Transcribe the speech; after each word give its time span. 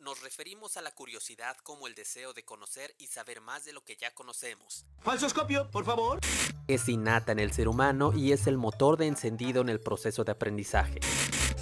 nos 0.00 0.20
referimos 0.22 0.76
a 0.76 0.82
la 0.82 0.90
curiosidad 0.90 1.56
como 1.62 1.86
el 1.86 1.94
deseo 1.94 2.32
de 2.32 2.44
conocer 2.44 2.94
y 2.98 3.06
saber 3.06 3.40
más 3.40 3.64
de 3.64 3.72
lo 3.72 3.84
que 3.84 3.96
ya 3.96 4.12
conocemos. 4.14 4.84
Falsoscopio, 5.00 5.70
por 5.70 5.84
favor. 5.84 6.20
Es 6.66 6.88
innata 6.88 7.32
en 7.32 7.38
el 7.38 7.52
ser 7.52 7.68
humano 7.68 8.12
y 8.14 8.32
es 8.32 8.46
el 8.46 8.58
motor 8.58 8.96
de 8.96 9.06
encendido 9.06 9.62
en 9.62 9.68
el 9.68 9.80
proceso 9.80 10.24
de 10.24 10.32
aprendizaje. 10.32 11.00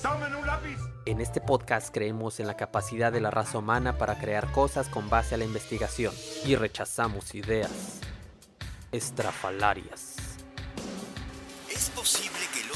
¡Tomen 0.02 0.34
un 0.34 0.46
lápiz! 0.46 0.78
En 1.06 1.20
este 1.20 1.40
podcast 1.40 1.92
creemos 1.92 2.40
en 2.40 2.46
la 2.46 2.56
capacidad 2.56 3.12
de 3.12 3.20
la 3.20 3.30
raza 3.30 3.58
humana 3.58 3.96
para 3.98 4.18
crear 4.18 4.50
cosas 4.52 4.88
con 4.88 5.08
base 5.08 5.34
a 5.34 5.38
la 5.38 5.44
investigación 5.44 6.14
y 6.44 6.56
rechazamos 6.56 7.34
ideas 7.34 8.00
estrafalarias. 8.92 10.15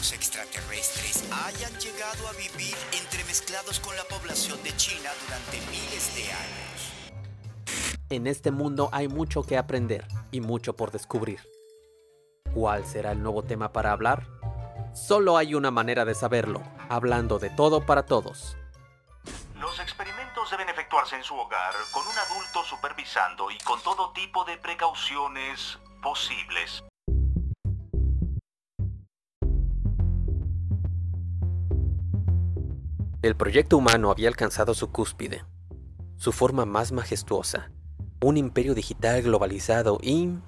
¿Es 0.01 0.13
posible 0.13 0.49
que 0.51 0.61
los 0.61 0.65
extraterrestres 0.65 1.31
hayan 1.31 1.73
llegado 1.79 2.29
a 2.29 2.33
vivir 2.33 2.75
entremezclados 2.93 3.81
con 3.81 3.95
la 3.97 4.05
población 4.05 4.63
de 4.63 4.75
China 4.77 5.11
durante 5.25 5.61
miles 5.71 6.15
de 6.15 6.23
años? 6.33 6.93
En 8.09 8.27
este 8.27 8.51
mundo 8.51 8.89
hay 8.93 9.09
mucho 9.09 9.43
que 9.43 9.59
aprender 9.59 10.07
y 10.31 10.41
mucho 10.41 10.75
por 10.75 10.91
descubrir. 10.91 11.41
¿Cuál 12.55 12.87
será 12.87 13.13
el 13.13 13.23
nuevo 13.23 13.43
tema 13.43 13.73
para 13.73 13.93
hablar? 13.93 14.27
Solo 14.95 15.37
hay 15.37 15.55
una 15.55 15.71
manera 15.71 16.05
de 16.05 16.15
saberlo, 16.15 16.63
hablando 16.89 17.39
de 17.39 17.51
todo 17.51 17.85
para 17.85 18.07
todos. 18.07 18.57
Los 19.57 19.79
experimentos 19.81 20.51
deben 20.51 20.69
efectuarse 20.69 21.17
en 21.17 21.25
su 21.25 21.35
hogar, 21.37 21.75
con 21.93 22.07
un 22.07 22.19
adulto 22.19 22.65
supervisando 22.65 23.51
y 23.51 23.59
con 23.59 23.81
todo 23.83 24.13
tipo 24.13 24.45
de 24.45 24.57
precauciones 24.57 25.79
posibles. 26.03 26.83
El 33.23 33.37
proyecto 33.37 33.77
humano 33.77 34.11
había 34.11 34.29
alcanzado 34.29 34.73
su 34.73 34.91
cúspide, 34.93 35.45
su 36.17 36.33
forma 36.33 36.65
más 36.65 36.91
majestuosa, 36.91 37.71
un 38.23 38.39
imperio 38.39 38.75
digital 38.75 39.21
globalizado 39.21 39.99
y 40.01 40.39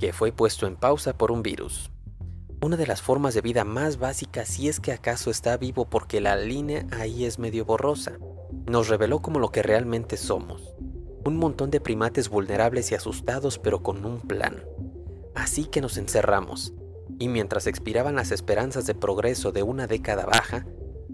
que 0.00 0.12
fue 0.12 0.32
puesto 0.32 0.66
en 0.66 0.74
pausa 0.74 1.16
por 1.16 1.30
un 1.30 1.44
virus. 1.44 1.92
Una 2.60 2.76
de 2.76 2.88
las 2.88 3.02
formas 3.02 3.34
de 3.34 3.40
vida 3.40 3.64
más 3.64 3.98
básicas 3.98 4.48
si 4.48 4.68
es 4.68 4.80
que 4.80 4.90
acaso 4.90 5.30
está 5.30 5.56
vivo 5.58 5.88
porque 5.88 6.20
la 6.20 6.34
línea 6.34 6.86
ahí 6.90 7.24
es 7.24 7.38
medio 7.38 7.64
borrosa. 7.64 8.18
Nos 8.66 8.88
reveló 8.88 9.22
como 9.22 9.38
lo 9.38 9.52
que 9.52 9.62
realmente 9.62 10.16
somos. 10.16 10.74
Un 11.24 11.36
montón 11.36 11.70
de 11.70 11.80
primates 11.80 12.30
vulnerables 12.30 12.90
y 12.90 12.96
asustados 12.96 13.60
pero 13.60 13.80
con 13.80 14.04
un 14.04 14.20
plan. 14.22 14.64
Así 15.36 15.66
que 15.66 15.80
nos 15.80 15.98
encerramos. 15.98 16.72
Y 17.20 17.28
mientras 17.28 17.68
expiraban 17.68 18.16
las 18.16 18.32
esperanzas 18.32 18.86
de 18.86 18.96
progreso 18.96 19.52
de 19.52 19.62
una 19.62 19.86
década 19.86 20.26
baja, 20.26 20.66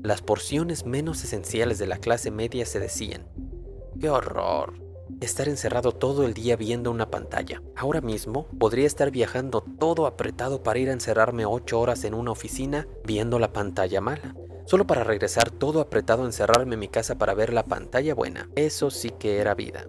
las 0.07 0.23
porciones 0.23 0.87
menos 0.87 1.25
esenciales 1.25 1.81
de 1.81 1.89
la 1.89 1.99
clase 1.99 2.31
media 2.31 2.65
se 2.65 2.79
decían, 2.79 3.27
¡qué 4.01 4.09
horror! 4.09 4.75
Estar 5.21 5.49
encerrado 5.49 5.91
todo 5.91 6.25
el 6.25 6.33
día 6.33 6.55
viendo 6.55 6.93
una 6.93 7.11
pantalla. 7.11 7.61
Ahora 7.75 8.01
mismo 8.01 8.47
podría 8.57 8.87
estar 8.87 9.11
viajando 9.11 9.65
todo 9.81 10.07
apretado 10.07 10.63
para 10.63 10.79
ir 10.79 10.91
a 10.91 10.93
encerrarme 10.93 11.45
8 11.45 11.81
horas 11.81 12.05
en 12.05 12.15
una 12.15 12.31
oficina 12.31 12.87
viendo 13.05 13.41
la 13.41 13.53
pantalla 13.53 14.01
mala. 14.01 14.37
Solo 14.65 14.87
para 14.87 15.03
regresar 15.03 15.51
todo 15.51 15.81
apretado 15.81 16.23
a 16.23 16.27
encerrarme 16.27 16.75
en 16.75 16.81
mi 16.81 16.89
casa 16.89 17.19
para 17.19 17.35
ver 17.35 17.53
la 17.53 17.65
pantalla 17.65 18.15
buena. 18.15 18.49
Eso 18.55 18.91
sí 18.91 19.11
que 19.11 19.39
era 19.39 19.55
vida. 19.55 19.89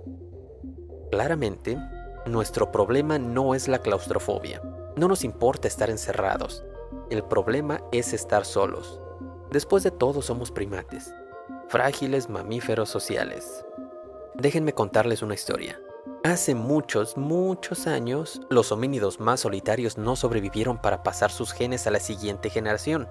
Claramente, 1.11 1.77
nuestro 2.25 2.71
problema 2.71 3.19
no 3.19 3.53
es 3.53 3.67
la 3.67 3.83
claustrofobia. 3.83 4.63
No 4.95 5.07
nos 5.07 5.23
importa 5.23 5.67
estar 5.67 5.91
encerrados. 5.91 6.63
El 7.11 7.23
problema 7.23 7.83
es 7.91 8.13
estar 8.13 8.45
solos. 8.45 8.99
Después 9.51 9.83
de 9.83 9.91
todo 9.91 10.21
somos 10.21 10.51
primates, 10.51 11.13
frágiles 11.69 12.29
mamíferos 12.29 12.89
sociales. 12.89 13.63
Déjenme 14.35 14.73
contarles 14.73 15.21
una 15.21 15.35
historia. 15.35 15.79
Hace 16.25 16.53
muchos, 16.53 17.15
muchos 17.15 17.87
años, 17.87 18.41
los 18.49 18.73
homínidos 18.73 19.21
más 19.21 19.39
solitarios 19.39 19.97
no 19.97 20.17
sobrevivieron 20.17 20.81
para 20.81 21.01
pasar 21.01 21.31
sus 21.31 21.53
genes 21.53 21.87
a 21.87 21.91
la 21.91 22.01
siguiente 22.01 22.49
generación. 22.49 23.07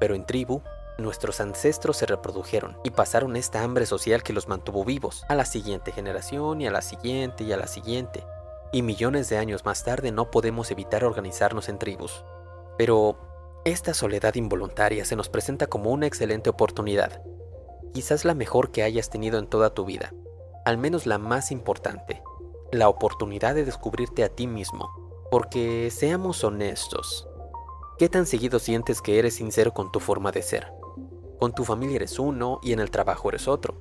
Pero 0.00 0.14
en 0.14 0.24
tribu, 0.24 0.62
nuestros 0.96 1.38
ancestros 1.40 1.98
se 1.98 2.06
reprodujeron 2.06 2.78
y 2.82 2.90
pasaron 2.90 3.36
esta 3.36 3.62
hambre 3.62 3.84
social 3.84 4.22
que 4.22 4.32
los 4.32 4.48
mantuvo 4.48 4.86
vivos 4.86 5.24
a 5.28 5.34
la 5.34 5.44
siguiente 5.44 5.92
generación 5.92 6.62
y 6.62 6.66
a 6.66 6.70
la 6.70 6.80
siguiente 6.80 7.44
y 7.44 7.52
a 7.52 7.58
la 7.58 7.66
siguiente. 7.66 8.24
Y 8.72 8.80
millones 8.80 9.28
de 9.28 9.36
años 9.36 9.66
más 9.66 9.84
tarde 9.84 10.12
no 10.12 10.30
podemos 10.30 10.70
evitar 10.70 11.04
organizarnos 11.04 11.68
en 11.68 11.78
tribus. 11.78 12.24
Pero 12.78 13.18
esta 13.64 13.94
soledad 13.94 14.34
involuntaria 14.34 15.04
se 15.04 15.14
nos 15.14 15.28
presenta 15.28 15.68
como 15.68 15.92
una 15.92 16.06
excelente 16.06 16.50
oportunidad, 16.50 17.22
quizás 17.92 18.24
la 18.24 18.34
mejor 18.34 18.72
que 18.72 18.82
hayas 18.82 19.08
tenido 19.08 19.38
en 19.38 19.46
toda 19.46 19.72
tu 19.72 19.84
vida, 19.84 20.12
al 20.64 20.78
menos 20.78 21.06
la 21.06 21.18
más 21.18 21.52
importante, 21.52 22.22
la 22.72 22.88
oportunidad 22.88 23.54
de 23.54 23.64
descubrirte 23.64 24.24
a 24.24 24.28
ti 24.28 24.48
mismo, 24.48 24.90
porque 25.30 25.90
seamos 25.92 26.42
honestos, 26.42 27.28
¿qué 27.98 28.08
tan 28.08 28.26
seguido 28.26 28.58
sientes 28.58 29.00
que 29.00 29.20
eres 29.20 29.34
sincero 29.34 29.72
con 29.72 29.92
tu 29.92 30.00
forma 30.00 30.32
de 30.32 30.42
ser? 30.42 30.72
Con 31.38 31.54
tu 31.54 31.62
familia 31.64 31.96
eres 31.96 32.18
uno 32.18 32.58
y 32.64 32.72
en 32.72 32.80
el 32.80 32.90
trabajo 32.90 33.28
eres 33.28 33.46
otro. 33.46 33.76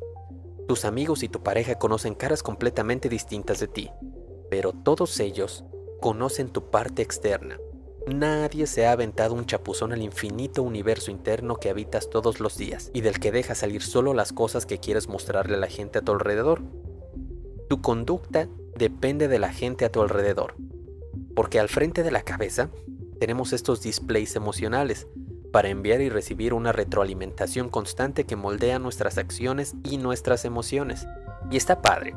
Tus 0.67 0.85
amigos 0.85 1.23
y 1.23 1.27
tu 1.27 1.41
pareja 1.41 1.79
conocen 1.79 2.13
caras 2.13 2.43
completamente 2.43 3.09
distintas 3.09 3.59
de 3.59 3.67
ti, 3.67 3.91
pero 4.51 4.73
todos 4.73 5.19
ellos 5.19 5.63
conocen 5.99 6.49
tu 6.49 6.69
parte 6.69 7.01
externa 7.01 7.57
Nadie 8.07 8.65
se 8.65 8.87
ha 8.87 8.93
aventado 8.93 9.35
un 9.35 9.45
chapuzón 9.45 9.93
al 9.93 10.01
infinito 10.01 10.63
universo 10.63 11.11
interno 11.11 11.57
que 11.57 11.69
habitas 11.69 12.09
todos 12.09 12.39
los 12.39 12.57
días 12.57 12.89
y 12.93 13.01
del 13.01 13.19
que 13.19 13.31
dejas 13.31 13.59
salir 13.59 13.83
solo 13.83 14.13
las 14.13 14.33
cosas 14.33 14.65
que 14.65 14.79
quieres 14.79 15.07
mostrarle 15.07 15.55
a 15.55 15.59
la 15.59 15.67
gente 15.67 15.99
a 15.99 16.01
tu 16.01 16.11
alrededor. 16.11 16.61
Tu 17.69 17.81
conducta 17.81 18.47
depende 18.75 19.27
de 19.27 19.37
la 19.37 19.53
gente 19.53 19.85
a 19.85 19.91
tu 19.91 20.01
alrededor, 20.01 20.55
porque 21.35 21.59
al 21.59 21.69
frente 21.69 22.01
de 22.01 22.11
la 22.11 22.23
cabeza 22.23 22.69
tenemos 23.19 23.53
estos 23.53 23.81
displays 23.81 24.35
emocionales 24.35 25.07
para 25.51 25.69
enviar 25.69 26.01
y 26.01 26.09
recibir 26.09 26.53
una 26.53 26.71
retroalimentación 26.71 27.69
constante 27.69 28.25
que 28.25 28.35
moldea 28.35 28.79
nuestras 28.79 29.17
acciones 29.17 29.75
y 29.83 29.97
nuestras 29.97 30.43
emociones. 30.43 31.05
Y 31.51 31.57
está 31.57 31.81
padre, 31.81 32.15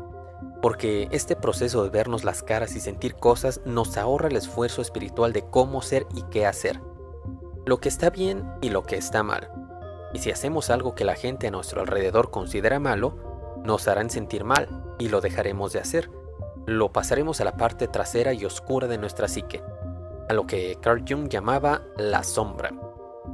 porque 0.64 1.08
este 1.10 1.36
proceso 1.36 1.84
de 1.84 1.90
vernos 1.90 2.24
las 2.24 2.42
caras 2.42 2.74
y 2.74 2.80
sentir 2.80 3.16
cosas 3.16 3.60
nos 3.66 3.98
ahorra 3.98 4.28
el 4.28 4.36
esfuerzo 4.36 4.80
espiritual 4.80 5.32
de 5.34 5.42
cómo 5.42 5.82
ser 5.82 6.06
y 6.14 6.22
qué 6.30 6.46
hacer, 6.46 6.80
lo 7.66 7.78
que 7.80 7.90
está 7.90 8.08
bien 8.08 8.50
y 8.62 8.70
lo 8.70 8.82
que 8.82 8.96
está 8.96 9.22
mal. 9.22 9.50
Y 10.14 10.20
si 10.20 10.30
hacemos 10.30 10.70
algo 10.70 10.94
que 10.94 11.04
la 11.04 11.16
gente 11.16 11.48
a 11.48 11.50
nuestro 11.50 11.82
alrededor 11.82 12.30
considera 12.30 12.78
malo, 12.80 13.18
nos 13.62 13.88
harán 13.88 14.08
sentir 14.08 14.44
mal 14.44 14.68
y 14.98 15.08
lo 15.08 15.20
dejaremos 15.20 15.72
de 15.72 15.80
hacer. 15.80 16.10
Lo 16.66 16.92
pasaremos 16.92 17.42
a 17.42 17.44
la 17.44 17.58
parte 17.58 17.88
trasera 17.88 18.32
y 18.32 18.46
oscura 18.46 18.86
de 18.86 18.96
nuestra 18.96 19.28
psique, 19.28 19.62
a 20.28 20.32
lo 20.32 20.46
que 20.46 20.78
Carl 20.80 21.04
Jung 21.06 21.28
llamaba 21.28 21.82
la 21.98 22.22
sombra. 22.22 22.72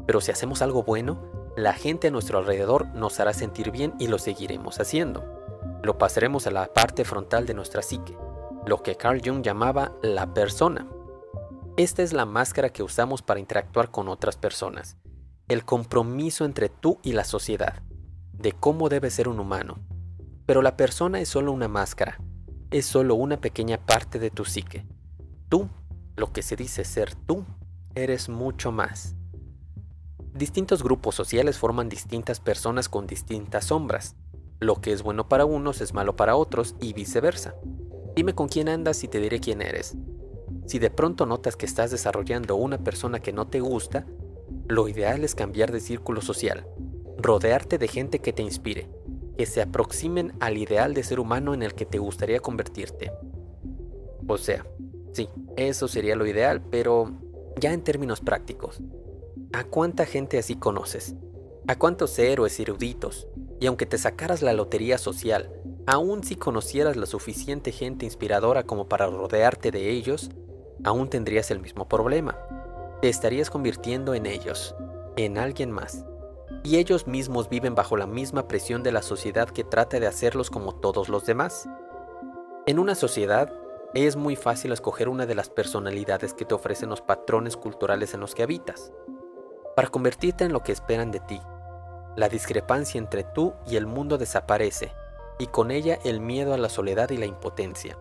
Pero 0.06 0.20
si 0.20 0.32
hacemos 0.32 0.62
algo 0.62 0.82
bueno, 0.82 1.52
la 1.56 1.74
gente 1.74 2.08
a 2.08 2.10
nuestro 2.10 2.38
alrededor 2.38 2.88
nos 2.88 3.20
hará 3.20 3.34
sentir 3.34 3.70
bien 3.70 3.94
y 4.00 4.08
lo 4.08 4.18
seguiremos 4.18 4.80
haciendo 4.80 5.39
lo 5.82 5.98
pasaremos 5.98 6.46
a 6.46 6.50
la 6.50 6.72
parte 6.72 7.04
frontal 7.04 7.46
de 7.46 7.54
nuestra 7.54 7.82
psique, 7.82 8.16
lo 8.66 8.82
que 8.82 8.96
Carl 8.96 9.20
Jung 9.24 9.42
llamaba 9.42 9.92
la 10.02 10.34
persona. 10.34 10.86
Esta 11.76 12.02
es 12.02 12.12
la 12.12 12.26
máscara 12.26 12.70
que 12.70 12.82
usamos 12.82 13.22
para 13.22 13.40
interactuar 13.40 13.90
con 13.90 14.08
otras 14.08 14.36
personas, 14.36 14.96
el 15.48 15.64
compromiso 15.64 16.44
entre 16.44 16.68
tú 16.68 16.98
y 17.02 17.12
la 17.12 17.24
sociedad, 17.24 17.82
de 18.32 18.52
cómo 18.52 18.88
debe 18.88 19.10
ser 19.10 19.28
un 19.28 19.40
humano. 19.40 19.78
Pero 20.46 20.62
la 20.62 20.76
persona 20.76 21.20
es 21.20 21.28
solo 21.28 21.52
una 21.52 21.68
máscara, 21.68 22.18
es 22.70 22.86
solo 22.86 23.14
una 23.14 23.40
pequeña 23.40 23.78
parte 23.78 24.18
de 24.18 24.30
tu 24.30 24.44
psique. 24.44 24.86
Tú, 25.48 25.68
lo 26.16 26.32
que 26.32 26.42
se 26.42 26.56
dice 26.56 26.84
ser 26.84 27.14
tú, 27.14 27.44
eres 27.94 28.28
mucho 28.28 28.72
más. 28.72 29.14
Distintos 30.34 30.82
grupos 30.82 31.14
sociales 31.14 31.58
forman 31.58 31.88
distintas 31.88 32.40
personas 32.40 32.88
con 32.88 33.06
distintas 33.06 33.66
sombras. 33.66 34.16
Lo 34.60 34.76
que 34.76 34.92
es 34.92 35.02
bueno 35.02 35.26
para 35.26 35.46
unos 35.46 35.80
es 35.80 35.94
malo 35.94 36.16
para 36.16 36.36
otros 36.36 36.76
y 36.80 36.92
viceversa. 36.92 37.54
Dime 38.14 38.34
con 38.34 38.48
quién 38.48 38.68
andas 38.68 39.02
y 39.02 39.08
te 39.08 39.18
diré 39.18 39.40
quién 39.40 39.62
eres. 39.62 39.96
Si 40.66 40.78
de 40.78 40.90
pronto 40.90 41.24
notas 41.24 41.56
que 41.56 41.64
estás 41.64 41.90
desarrollando 41.90 42.56
una 42.56 42.78
persona 42.78 43.20
que 43.20 43.32
no 43.32 43.46
te 43.46 43.60
gusta, 43.60 44.06
lo 44.68 44.86
ideal 44.86 45.24
es 45.24 45.34
cambiar 45.34 45.72
de 45.72 45.80
círculo 45.80 46.20
social, 46.20 46.66
rodearte 47.16 47.78
de 47.78 47.88
gente 47.88 48.18
que 48.18 48.34
te 48.34 48.42
inspire, 48.42 48.88
que 49.38 49.46
se 49.46 49.62
aproximen 49.62 50.34
al 50.40 50.58
ideal 50.58 50.92
de 50.92 51.04
ser 51.04 51.20
humano 51.20 51.54
en 51.54 51.62
el 51.62 51.74
que 51.74 51.86
te 51.86 51.98
gustaría 51.98 52.40
convertirte. 52.40 53.10
O 54.28 54.36
sea, 54.36 54.66
sí, 55.12 55.28
eso 55.56 55.88
sería 55.88 56.16
lo 56.16 56.26
ideal, 56.26 56.60
pero 56.70 57.10
ya 57.58 57.72
en 57.72 57.82
términos 57.82 58.20
prácticos, 58.20 58.80
¿a 59.54 59.64
cuánta 59.64 60.04
gente 60.04 60.38
así 60.38 60.56
conoces? 60.56 61.14
¿A 61.66 61.76
cuántos 61.76 62.18
héroes 62.18 62.60
eruditos, 62.60 63.26
y 63.60 63.66
aunque 63.66 63.86
te 63.86 63.98
sacaras 63.98 64.42
la 64.42 64.54
lotería 64.54 64.96
social, 64.96 65.52
aún 65.86 66.24
si 66.24 66.34
conocieras 66.34 66.96
la 66.96 67.06
suficiente 67.06 67.72
gente 67.72 68.06
inspiradora 68.06 68.64
como 68.64 68.88
para 68.88 69.06
rodearte 69.06 69.70
de 69.70 69.90
ellos, 69.90 70.30
aún 70.82 71.10
tendrías 71.10 71.50
el 71.50 71.60
mismo 71.60 71.86
problema. 71.86 72.38
Te 73.02 73.10
estarías 73.10 73.50
convirtiendo 73.50 74.14
en 74.14 74.26
ellos, 74.26 74.74
en 75.16 75.38
alguien 75.38 75.70
más. 75.70 76.04
y 76.62 76.76
ellos 76.76 77.06
mismos 77.06 77.48
viven 77.48 77.74
bajo 77.74 77.96
la 77.96 78.06
misma 78.06 78.46
presión 78.46 78.82
de 78.82 78.92
la 78.92 79.00
sociedad 79.00 79.48
que 79.48 79.64
trata 79.64 79.98
de 79.98 80.06
hacerlos 80.06 80.50
como 80.50 80.74
todos 80.74 81.08
los 81.08 81.24
demás. 81.24 81.66
En 82.66 82.78
una 82.78 82.94
sociedad 82.94 83.50
es 83.94 84.16
muy 84.16 84.36
fácil 84.36 84.72
escoger 84.72 85.08
una 85.08 85.24
de 85.24 85.34
las 85.34 85.48
personalidades 85.48 86.34
que 86.34 86.44
te 86.44 86.54
ofrecen 86.54 86.90
los 86.90 87.00
patrones 87.00 87.56
culturales 87.56 88.12
en 88.12 88.20
los 88.20 88.34
que 88.34 88.42
habitas, 88.42 88.92
para 89.74 89.88
convertirte 89.88 90.44
en 90.44 90.52
lo 90.52 90.62
que 90.62 90.72
esperan 90.72 91.10
de 91.10 91.20
ti. 91.20 91.40
La 92.16 92.28
discrepancia 92.28 92.98
entre 92.98 93.24
tú 93.24 93.54
y 93.66 93.76
el 93.76 93.86
mundo 93.86 94.18
desaparece, 94.18 94.92
y 95.38 95.46
con 95.46 95.70
ella 95.70 95.98
el 96.04 96.20
miedo 96.20 96.52
a 96.52 96.58
la 96.58 96.68
soledad 96.68 97.10
y 97.10 97.16
la 97.16 97.26
impotencia. 97.26 97.96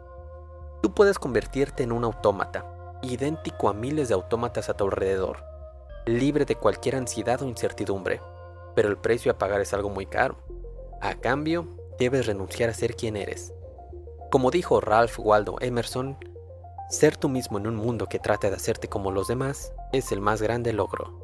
Tú 0.82 0.94
puedes 0.94 1.20
convertirte 1.20 1.84
en 1.84 1.92
un 1.92 2.04
autómata, 2.04 2.66
idéntico 3.02 3.70
a 3.70 3.74
miles 3.74 4.10
de 4.10 4.16
autómatas 4.16 4.70
a 4.70 4.74
tu 4.76 4.86
alrededor, 4.86 5.44
libre 6.06 6.46
de 6.46 6.56
cualquier 6.56 6.96
ansiedad 6.96 7.42
o 7.42 7.48
incertidumbre, 7.48 8.22
pero 8.76 8.90
el 8.90 8.98
precio 8.98 9.32
a 9.32 9.38
pagar 9.38 9.62
es 9.62 9.74
algo 9.74 9.90
muy 9.90 10.06
caro. 10.06 10.38
A 11.02 11.16
cambio, 11.16 11.68
debes 11.98 12.26
renunciar 12.26 12.70
a 12.70 12.74
ser 12.74 12.96
quien 12.96 13.16
eres. 13.16 13.54
Como 14.32 14.52
dijo 14.52 14.82
Ralph 14.82 15.20
Waldo 15.20 15.56
Emerson, 15.60 16.18
ser 16.90 17.18
tú 17.18 17.30
mismo 17.30 17.58
en 17.58 17.68
un 17.68 17.76
mundo 17.76 18.08
que 18.08 18.20
trata 18.20 18.50
de 18.50 18.56
hacerte 18.56 18.88
como 18.88 19.12
los 19.12 19.28
demás 19.28 19.74
es 19.92 20.12
el 20.12 20.22
más 20.22 20.42
grande 20.42 20.74
logro. 20.74 21.20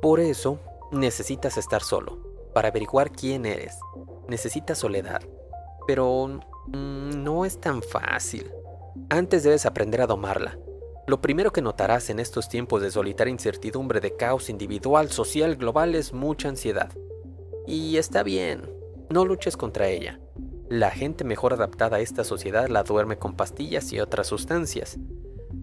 Por 0.00 0.20
eso, 0.20 0.58
necesitas 0.92 1.56
estar 1.56 1.82
solo, 1.82 2.18
para 2.54 2.68
averiguar 2.68 3.10
quién 3.10 3.46
eres. 3.46 3.78
Necesitas 4.28 4.78
soledad. 4.78 5.22
Pero 5.86 6.40
mm, 6.66 7.22
no 7.22 7.44
es 7.44 7.60
tan 7.60 7.82
fácil. 7.82 8.50
Antes 9.10 9.42
debes 9.42 9.66
aprender 9.66 10.00
a 10.00 10.06
domarla. 10.06 10.58
Lo 11.06 11.22
primero 11.22 11.52
que 11.52 11.62
notarás 11.62 12.10
en 12.10 12.20
estos 12.20 12.48
tiempos 12.48 12.82
de 12.82 12.90
solitaria 12.90 13.32
incertidumbre, 13.32 14.00
de 14.00 14.14
caos 14.16 14.50
individual, 14.50 15.10
social, 15.10 15.56
global, 15.56 15.94
es 15.94 16.12
mucha 16.12 16.48
ansiedad. 16.48 16.90
Y 17.66 17.96
está 17.96 18.22
bien, 18.22 18.70
no 19.08 19.24
luches 19.24 19.56
contra 19.56 19.88
ella. 19.88 20.20
La 20.68 20.90
gente 20.90 21.24
mejor 21.24 21.54
adaptada 21.54 21.96
a 21.96 22.00
esta 22.00 22.24
sociedad 22.24 22.68
la 22.68 22.82
duerme 22.82 23.18
con 23.18 23.34
pastillas 23.36 23.90
y 23.94 24.00
otras 24.00 24.26
sustancias. 24.26 24.98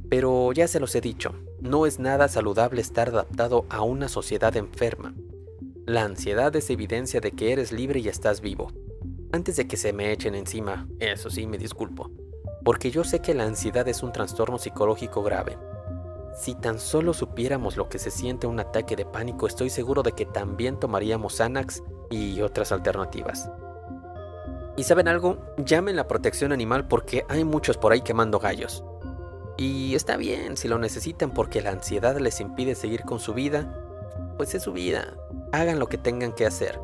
Pero 0.10 0.52
ya 0.52 0.68
se 0.68 0.80
los 0.80 0.96
he 0.96 1.02
dicho, 1.02 1.36
no 1.66 1.86
es 1.86 2.00
nada 2.00 2.28
saludable 2.28 2.82
estar 2.82 3.10
adaptado 3.10 3.66
a 3.70 3.82
una 3.82 4.08
sociedad 4.08 4.56
enferma. 4.56 5.14
La 5.86 6.04
ansiedad 6.04 6.56
es 6.56 6.70
evidencia 6.70 7.20
de 7.20 7.32
que 7.32 7.52
eres 7.52 7.72
libre 7.72 8.00
y 8.00 8.08
estás 8.08 8.42
vivo. 8.42 8.72
Antes 9.32 9.58
de 9.58 9.68
que 9.68 9.78
se 9.78 9.92
me 9.92 10.12
echen 10.12 10.36
encima, 10.36 10.88
eso 11.00 11.30
sí, 11.30 11.46
me 11.46 11.58
disculpo 11.58 12.10
porque 12.66 12.90
yo 12.90 13.04
sé 13.04 13.20
que 13.20 13.36
la 13.36 13.44
ansiedad 13.44 13.88
es 13.88 14.02
un 14.02 14.12
trastorno 14.12 14.58
psicológico 14.58 15.22
grave. 15.22 15.58
Si 16.36 16.56
tan 16.56 16.80
solo 16.80 17.14
supiéramos 17.14 17.78
lo 17.78 17.88
que 17.88 18.00
se 18.00 18.10
siente 18.10 18.48
un 18.48 18.60
ataque 18.60 18.96
de 18.96 19.06
pánico, 19.06 19.46
estoy 19.46 19.70
seguro 19.70 20.02
de 20.02 20.14
que 20.14 20.26
también 20.26 20.80
tomaríamos 20.80 21.38
Xanax 21.38 21.84
y 22.10 22.42
otras 22.42 22.72
alternativas. 22.72 23.52
¿Y 24.76 24.84
saben 24.84 25.08
algo? 25.08 25.38
Llamen 25.58 25.96
la 25.96 26.08
protección 26.08 26.52
animal 26.52 26.88
porque 26.88 27.24
hay 27.30 27.46
muchos 27.46 27.78
por 27.78 27.94
ahí 27.94 28.02
quemando 28.02 28.40
gallos. 28.40 28.84
Y 29.58 29.96
está 29.96 30.18
bien 30.18 30.58
si 30.58 30.68
lo 30.68 30.78
necesitan 30.78 31.32
porque 31.32 31.62
la 31.62 31.72
ansiedad 31.72 32.18
les 32.18 32.42
impide 32.42 32.76
seguir 32.76 33.04
con 33.04 33.20
su 33.20 33.34
vida, 33.34 33.82
pues 34.38 34.54
es 34.56 34.64
su 34.64 34.74
vida. 34.74 35.16
Hagan 35.52 35.80
lo 35.80 35.88
que 35.88 35.98
tengan 35.98 36.34
que 36.34 36.46
hacer. 36.46 36.80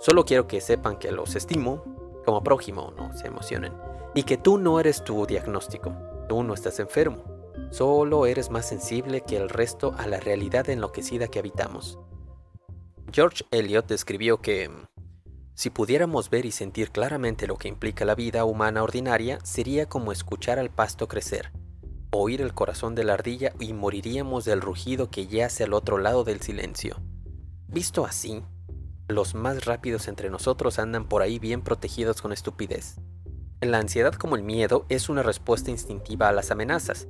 Solo 0.00 0.24
quiero 0.24 0.46
que 0.46 0.60
sepan 0.60 0.96
que 0.96 1.12
los 1.12 1.34
estimo 1.34 1.84
como 2.24 2.42
prójimo, 2.42 2.92
no 2.96 3.12
se 3.14 3.26
emocionen 3.26 3.72
y 4.14 4.24
que 4.24 4.36
tú 4.36 4.58
no 4.58 4.80
eres 4.80 5.04
tu 5.04 5.26
diagnóstico, 5.26 5.94
tú 6.28 6.42
no 6.42 6.54
estás 6.54 6.80
enfermo, 6.80 7.22
solo 7.70 8.26
eres 8.26 8.50
más 8.50 8.68
sensible 8.68 9.20
que 9.20 9.36
el 9.36 9.48
resto 9.48 9.94
a 9.96 10.06
la 10.06 10.20
realidad 10.20 10.68
enloquecida 10.68 11.28
que 11.28 11.38
habitamos. 11.38 11.98
George 13.12 13.44
Eliot 13.50 13.90
escribió 13.90 14.38
que 14.38 14.70
si 15.54 15.70
pudiéramos 15.70 16.30
ver 16.30 16.46
y 16.46 16.52
sentir 16.52 16.90
claramente 16.90 17.46
lo 17.46 17.56
que 17.56 17.68
implica 17.68 18.04
la 18.04 18.14
vida 18.14 18.44
humana 18.44 18.82
ordinaria, 18.82 19.38
sería 19.44 19.88
como 19.88 20.12
escuchar 20.12 20.58
al 20.58 20.70
pasto 20.70 21.08
crecer, 21.08 21.52
oír 22.10 22.40
el 22.40 22.54
corazón 22.54 22.94
de 22.94 23.04
la 23.04 23.14
ardilla 23.14 23.52
y 23.60 23.72
moriríamos 23.72 24.44
del 24.44 24.60
rugido 24.60 25.10
que 25.10 25.26
yace 25.26 25.64
al 25.64 25.74
otro 25.74 25.98
lado 25.98 26.24
del 26.24 26.40
silencio. 26.40 26.96
Visto 27.68 28.04
así, 28.04 28.42
los 29.08 29.34
más 29.34 29.64
rápidos 29.64 30.08
entre 30.08 30.30
nosotros 30.30 30.78
andan 30.78 31.08
por 31.08 31.22
ahí 31.22 31.38
bien 31.38 31.62
protegidos 31.62 32.22
con 32.22 32.32
estupidez. 32.32 32.96
La 33.60 33.78
ansiedad 33.78 34.14
como 34.14 34.36
el 34.36 34.42
miedo 34.42 34.86
es 34.88 35.08
una 35.08 35.22
respuesta 35.22 35.70
instintiva 35.70 36.28
a 36.28 36.32
las 36.32 36.50
amenazas. 36.50 37.08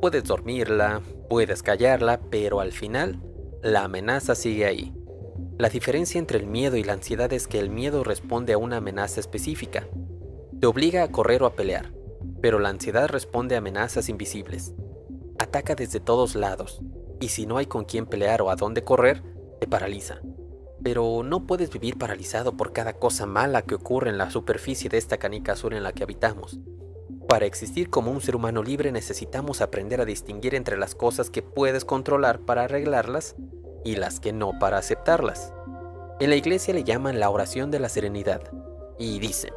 Puedes 0.00 0.24
dormirla, 0.24 1.00
puedes 1.28 1.62
callarla, 1.62 2.20
pero 2.30 2.60
al 2.60 2.72
final, 2.72 3.22
la 3.62 3.84
amenaza 3.84 4.34
sigue 4.34 4.66
ahí. 4.66 4.94
La 5.58 5.70
diferencia 5.70 6.18
entre 6.18 6.38
el 6.38 6.46
miedo 6.46 6.76
y 6.76 6.84
la 6.84 6.92
ansiedad 6.92 7.32
es 7.32 7.48
que 7.48 7.58
el 7.58 7.70
miedo 7.70 8.04
responde 8.04 8.52
a 8.52 8.58
una 8.58 8.76
amenaza 8.76 9.20
específica. 9.20 9.88
Te 10.60 10.66
obliga 10.66 11.02
a 11.02 11.10
correr 11.10 11.42
o 11.42 11.46
a 11.46 11.54
pelear, 11.54 11.92
pero 12.46 12.60
la 12.60 12.68
ansiedad 12.68 13.08
responde 13.08 13.56
a 13.56 13.58
amenazas 13.58 14.08
invisibles. 14.08 14.72
Ataca 15.36 15.74
desde 15.74 15.98
todos 15.98 16.36
lados, 16.36 16.80
y 17.18 17.30
si 17.30 17.44
no 17.44 17.56
hay 17.56 17.66
con 17.66 17.84
quién 17.84 18.06
pelear 18.06 18.40
o 18.40 18.50
a 18.50 18.54
dónde 18.54 18.84
correr, 18.84 19.20
te 19.58 19.66
paraliza 19.66 20.20
pero 20.84 21.24
no 21.24 21.48
puedes 21.48 21.70
vivir 21.70 21.98
paralizado 21.98 22.56
por 22.56 22.72
cada 22.72 22.92
cosa 22.92 23.26
mala 23.26 23.62
que 23.62 23.74
ocurre 23.74 24.10
en 24.10 24.18
la 24.18 24.30
superficie 24.30 24.88
de 24.88 24.98
esta 24.98 25.16
canica 25.16 25.54
azul 25.54 25.72
en 25.72 25.82
la 25.82 25.92
que 25.92 26.04
habitamos. 26.04 26.60
Para 27.26 27.46
existir 27.46 27.90
como 27.90 28.12
un 28.12 28.20
ser 28.20 28.36
humano 28.36 28.62
libre 28.62 28.92
necesitamos 28.92 29.62
aprender 29.62 30.00
a 30.00 30.04
distinguir 30.04 30.54
entre 30.54 30.76
las 30.76 30.94
cosas 30.94 31.28
que 31.28 31.42
puedes 31.42 31.84
controlar 31.84 32.38
para 32.38 32.62
arreglarlas 32.62 33.34
y 33.84 33.96
las 33.96 34.20
que 34.20 34.32
no 34.32 34.60
para 34.60 34.78
aceptarlas. 34.78 35.52
En 36.20 36.30
la 36.30 36.36
iglesia 36.36 36.72
le 36.72 36.84
llaman 36.84 37.18
la 37.18 37.30
oración 37.30 37.72
de 37.72 37.80
la 37.80 37.88
serenidad 37.88 38.42
y 38.96 39.18
dice, 39.18 39.52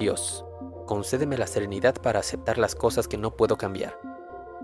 Dios, 0.00 0.45
concédeme 0.86 1.36
la 1.36 1.46
serenidad 1.46 1.94
para 2.00 2.20
aceptar 2.20 2.58
las 2.58 2.74
cosas 2.74 3.08
que 3.08 3.18
no 3.18 3.36
puedo 3.36 3.58
cambiar, 3.58 3.98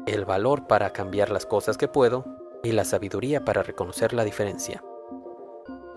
el 0.06 0.24
valor 0.24 0.66
para 0.66 0.92
cambiar 0.92 1.30
las 1.30 1.46
cosas 1.46 1.76
que 1.76 1.88
puedo 1.88 2.24
y 2.62 2.72
la 2.72 2.84
sabiduría 2.84 3.44
para 3.44 3.62
reconocer 3.62 4.14
la 4.14 4.24
diferencia. 4.24 4.82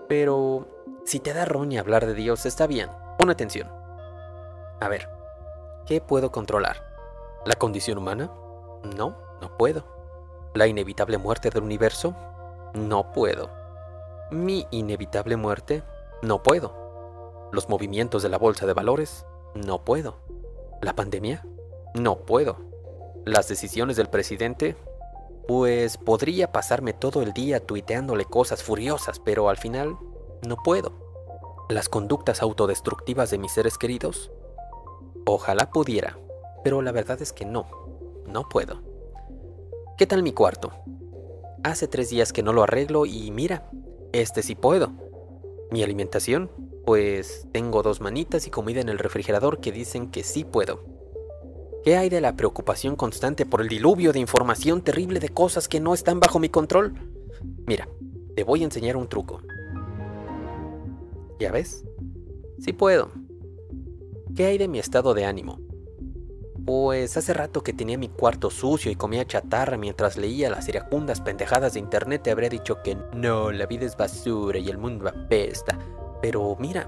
Pero 0.08 0.66
si 1.04 1.20
te 1.20 1.32
da 1.32 1.44
roña 1.44 1.80
hablar 1.80 2.06
de 2.06 2.14
Dios, 2.14 2.46
está 2.46 2.66
bien. 2.66 2.90
Pon 3.18 3.30
atención. 3.30 3.68
A 4.80 4.88
ver, 4.88 5.08
¿qué 5.86 6.00
puedo 6.00 6.30
controlar? 6.30 6.84
¿La 7.44 7.54
condición 7.54 7.98
humana? 7.98 8.30
No, 8.96 9.16
no 9.40 9.56
puedo. 9.56 9.84
¿La 10.54 10.66
inevitable 10.66 11.18
muerte 11.18 11.50
del 11.50 11.62
universo? 11.62 12.14
No 12.74 13.12
puedo. 13.12 13.50
¿Mi 14.30 14.66
inevitable 14.70 15.36
muerte? 15.36 15.82
No 16.22 16.42
puedo. 16.42 17.48
¿Los 17.52 17.68
movimientos 17.68 18.22
de 18.22 18.28
la 18.28 18.38
bolsa 18.38 18.66
de 18.66 18.72
valores? 18.72 19.24
No 19.56 19.84
puedo. 19.84 20.18
¿La 20.82 20.94
pandemia? 20.94 21.46
No 21.94 22.18
puedo. 22.26 22.58
¿Las 23.24 23.48
decisiones 23.48 23.96
del 23.96 24.08
presidente? 24.08 24.76
Pues 25.48 25.96
podría 25.96 26.52
pasarme 26.52 26.92
todo 26.92 27.22
el 27.22 27.32
día 27.32 27.64
tuiteándole 27.64 28.26
cosas 28.26 28.62
furiosas, 28.62 29.18
pero 29.18 29.48
al 29.48 29.56
final 29.56 29.96
no 30.46 30.56
puedo. 30.62 30.92
¿Las 31.70 31.88
conductas 31.88 32.42
autodestructivas 32.42 33.30
de 33.30 33.38
mis 33.38 33.52
seres 33.52 33.78
queridos? 33.78 34.30
Ojalá 35.24 35.70
pudiera, 35.70 36.18
pero 36.62 36.82
la 36.82 36.92
verdad 36.92 37.22
es 37.22 37.32
que 37.32 37.46
no, 37.46 37.66
no 38.26 38.48
puedo. 38.48 38.82
¿Qué 39.96 40.06
tal 40.06 40.22
mi 40.22 40.32
cuarto? 40.32 40.72
Hace 41.64 41.88
tres 41.88 42.10
días 42.10 42.32
que 42.34 42.42
no 42.42 42.52
lo 42.52 42.62
arreglo 42.62 43.06
y 43.06 43.30
mira, 43.30 43.70
este 44.12 44.42
sí 44.42 44.54
puedo. 44.54 44.92
Mi 45.70 45.82
alimentación, 45.82 46.50
pues 46.86 47.48
tengo 47.50 47.82
dos 47.82 48.00
manitas 48.00 48.46
y 48.46 48.50
comida 48.50 48.80
en 48.80 48.88
el 48.88 49.00
refrigerador 49.00 49.58
que 49.60 49.72
dicen 49.72 50.08
que 50.12 50.22
sí 50.22 50.44
puedo. 50.44 50.84
¿Qué 51.82 51.96
hay 51.96 52.08
de 52.08 52.20
la 52.20 52.36
preocupación 52.36 52.94
constante 52.94 53.44
por 53.44 53.60
el 53.60 53.66
diluvio 53.66 54.12
de 54.12 54.20
información 54.20 54.82
terrible 54.82 55.18
de 55.18 55.28
cosas 55.28 55.66
que 55.66 55.80
no 55.80 55.94
están 55.94 56.20
bajo 56.20 56.38
mi 56.38 56.48
control? 56.48 56.94
Mira, 57.66 57.88
te 58.36 58.44
voy 58.44 58.62
a 58.62 58.66
enseñar 58.66 58.96
un 58.96 59.08
truco. 59.08 59.40
¿Ya 61.40 61.50
ves? 61.50 61.84
Sí 62.60 62.72
puedo. 62.72 63.10
¿Qué 64.36 64.46
hay 64.46 64.56
de 64.56 64.68
mi 64.68 64.78
estado 64.78 65.12
de 65.12 65.24
ánimo? 65.24 65.58
Pues 66.64 67.16
hace 67.16 67.34
rato 67.34 67.64
que 67.64 67.72
tenía 67.72 67.98
mi 67.98 68.08
cuarto 68.08 68.48
sucio 68.48 68.92
y 68.92 68.96
comía 68.96 69.26
chatarra 69.26 69.76
mientras 69.76 70.16
leía 70.16 70.50
las 70.50 70.68
iracundas 70.68 71.20
pendejadas 71.20 71.74
de 71.74 71.80
internet 71.80 72.22
te 72.22 72.30
habría 72.30 72.48
dicho 72.48 72.80
que 72.84 72.96
no, 73.12 73.50
la 73.50 73.66
vida 73.66 73.86
es 73.86 73.96
basura 73.96 74.60
y 74.60 74.68
el 74.68 74.78
mundo 74.78 75.08
apesta. 75.08 75.78
Pero 76.20 76.56
mira, 76.58 76.86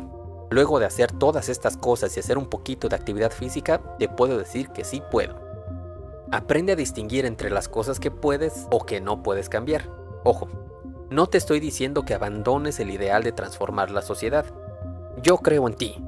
Luego 0.51 0.81
de 0.81 0.87
hacer 0.87 1.13
todas 1.13 1.49
estas 1.49 1.77
cosas 1.77 2.17
y 2.17 2.21
hacer 2.21 2.39
un 2.39 2.47
poquito 2.47 2.89
de 2.89 2.97
actividad 2.97 3.31
física, 3.31 3.83
te 3.99 4.09
puedo 4.09 4.39
decir 4.39 4.71
que 4.71 4.85
sí 4.85 5.03
puedo. 5.11 5.37
Aprende 6.31 6.73
a 6.73 6.77
distinguir 6.77 7.27
entre 7.27 7.51
las 7.51 7.69
cosas 7.69 8.01
que 8.01 8.11
puedes 8.11 8.67
o 8.71 8.85
que 8.85 9.01
no 9.01 9.23
puedes 9.23 9.49
cambiar. 9.49 9.91
Ojo, 10.25 10.49
no 11.11 11.27
te 11.27 11.39
estoy 11.39 11.61
diciendo 11.61 12.05
que 12.05 12.15
abandones 12.15 12.81
el 12.81 12.91
ideal 12.91 13.23
de 13.23 13.33
transformar 13.33 13.91
la 13.91 14.03
sociedad. 14.03 14.47
Yo 15.23 15.39
creo 15.39 15.69
en 15.69 15.75
ti. 15.75 16.03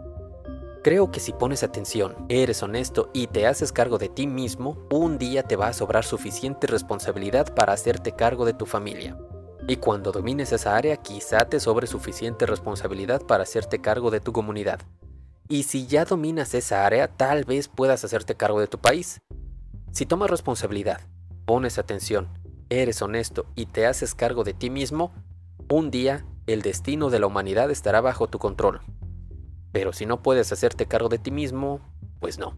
Creo 0.82 1.10
que 1.10 1.20
si 1.20 1.32
pones 1.32 1.62
atención, 1.62 2.14
eres 2.30 2.62
honesto 2.62 3.10
y 3.12 3.26
te 3.26 3.46
haces 3.46 3.72
cargo 3.72 3.98
de 3.98 4.08
ti 4.08 4.26
mismo, 4.26 4.78
un 4.90 5.18
día 5.18 5.42
te 5.42 5.56
va 5.56 5.68
a 5.68 5.74
sobrar 5.74 6.04
suficiente 6.04 6.66
responsabilidad 6.66 7.54
para 7.54 7.74
hacerte 7.74 8.12
cargo 8.12 8.46
de 8.46 8.54
tu 8.54 8.64
familia. 8.64 9.18
Y 9.68 9.76
cuando 9.76 10.12
domines 10.12 10.52
esa 10.52 10.76
área, 10.76 10.96
quizá 10.96 11.38
te 11.40 11.60
sobre 11.60 11.86
suficiente 11.86 12.46
responsabilidad 12.46 13.22
para 13.22 13.44
hacerte 13.44 13.80
cargo 13.80 14.10
de 14.10 14.20
tu 14.20 14.32
comunidad. 14.32 14.80
Y 15.48 15.64
si 15.64 15.86
ya 15.86 16.04
dominas 16.04 16.54
esa 16.54 16.86
área, 16.86 17.08
tal 17.08 17.44
vez 17.44 17.68
puedas 17.68 18.04
hacerte 18.04 18.34
cargo 18.36 18.60
de 18.60 18.68
tu 18.68 18.78
país. 18.78 19.20
Si 19.92 20.06
tomas 20.06 20.30
responsabilidad, 20.30 21.00
pones 21.44 21.78
atención, 21.78 22.28
eres 22.68 23.02
honesto 23.02 23.46
y 23.56 23.66
te 23.66 23.86
haces 23.86 24.14
cargo 24.14 24.44
de 24.44 24.54
ti 24.54 24.70
mismo, 24.70 25.12
un 25.68 25.90
día 25.90 26.24
el 26.46 26.62
destino 26.62 27.10
de 27.10 27.18
la 27.18 27.26
humanidad 27.26 27.70
estará 27.70 28.00
bajo 28.00 28.28
tu 28.28 28.38
control. 28.38 28.80
Pero 29.72 29.92
si 29.92 30.06
no 30.06 30.22
puedes 30.22 30.52
hacerte 30.52 30.86
cargo 30.86 31.08
de 31.08 31.18
ti 31.18 31.30
mismo, 31.30 31.80
pues 32.20 32.38
no. 32.38 32.56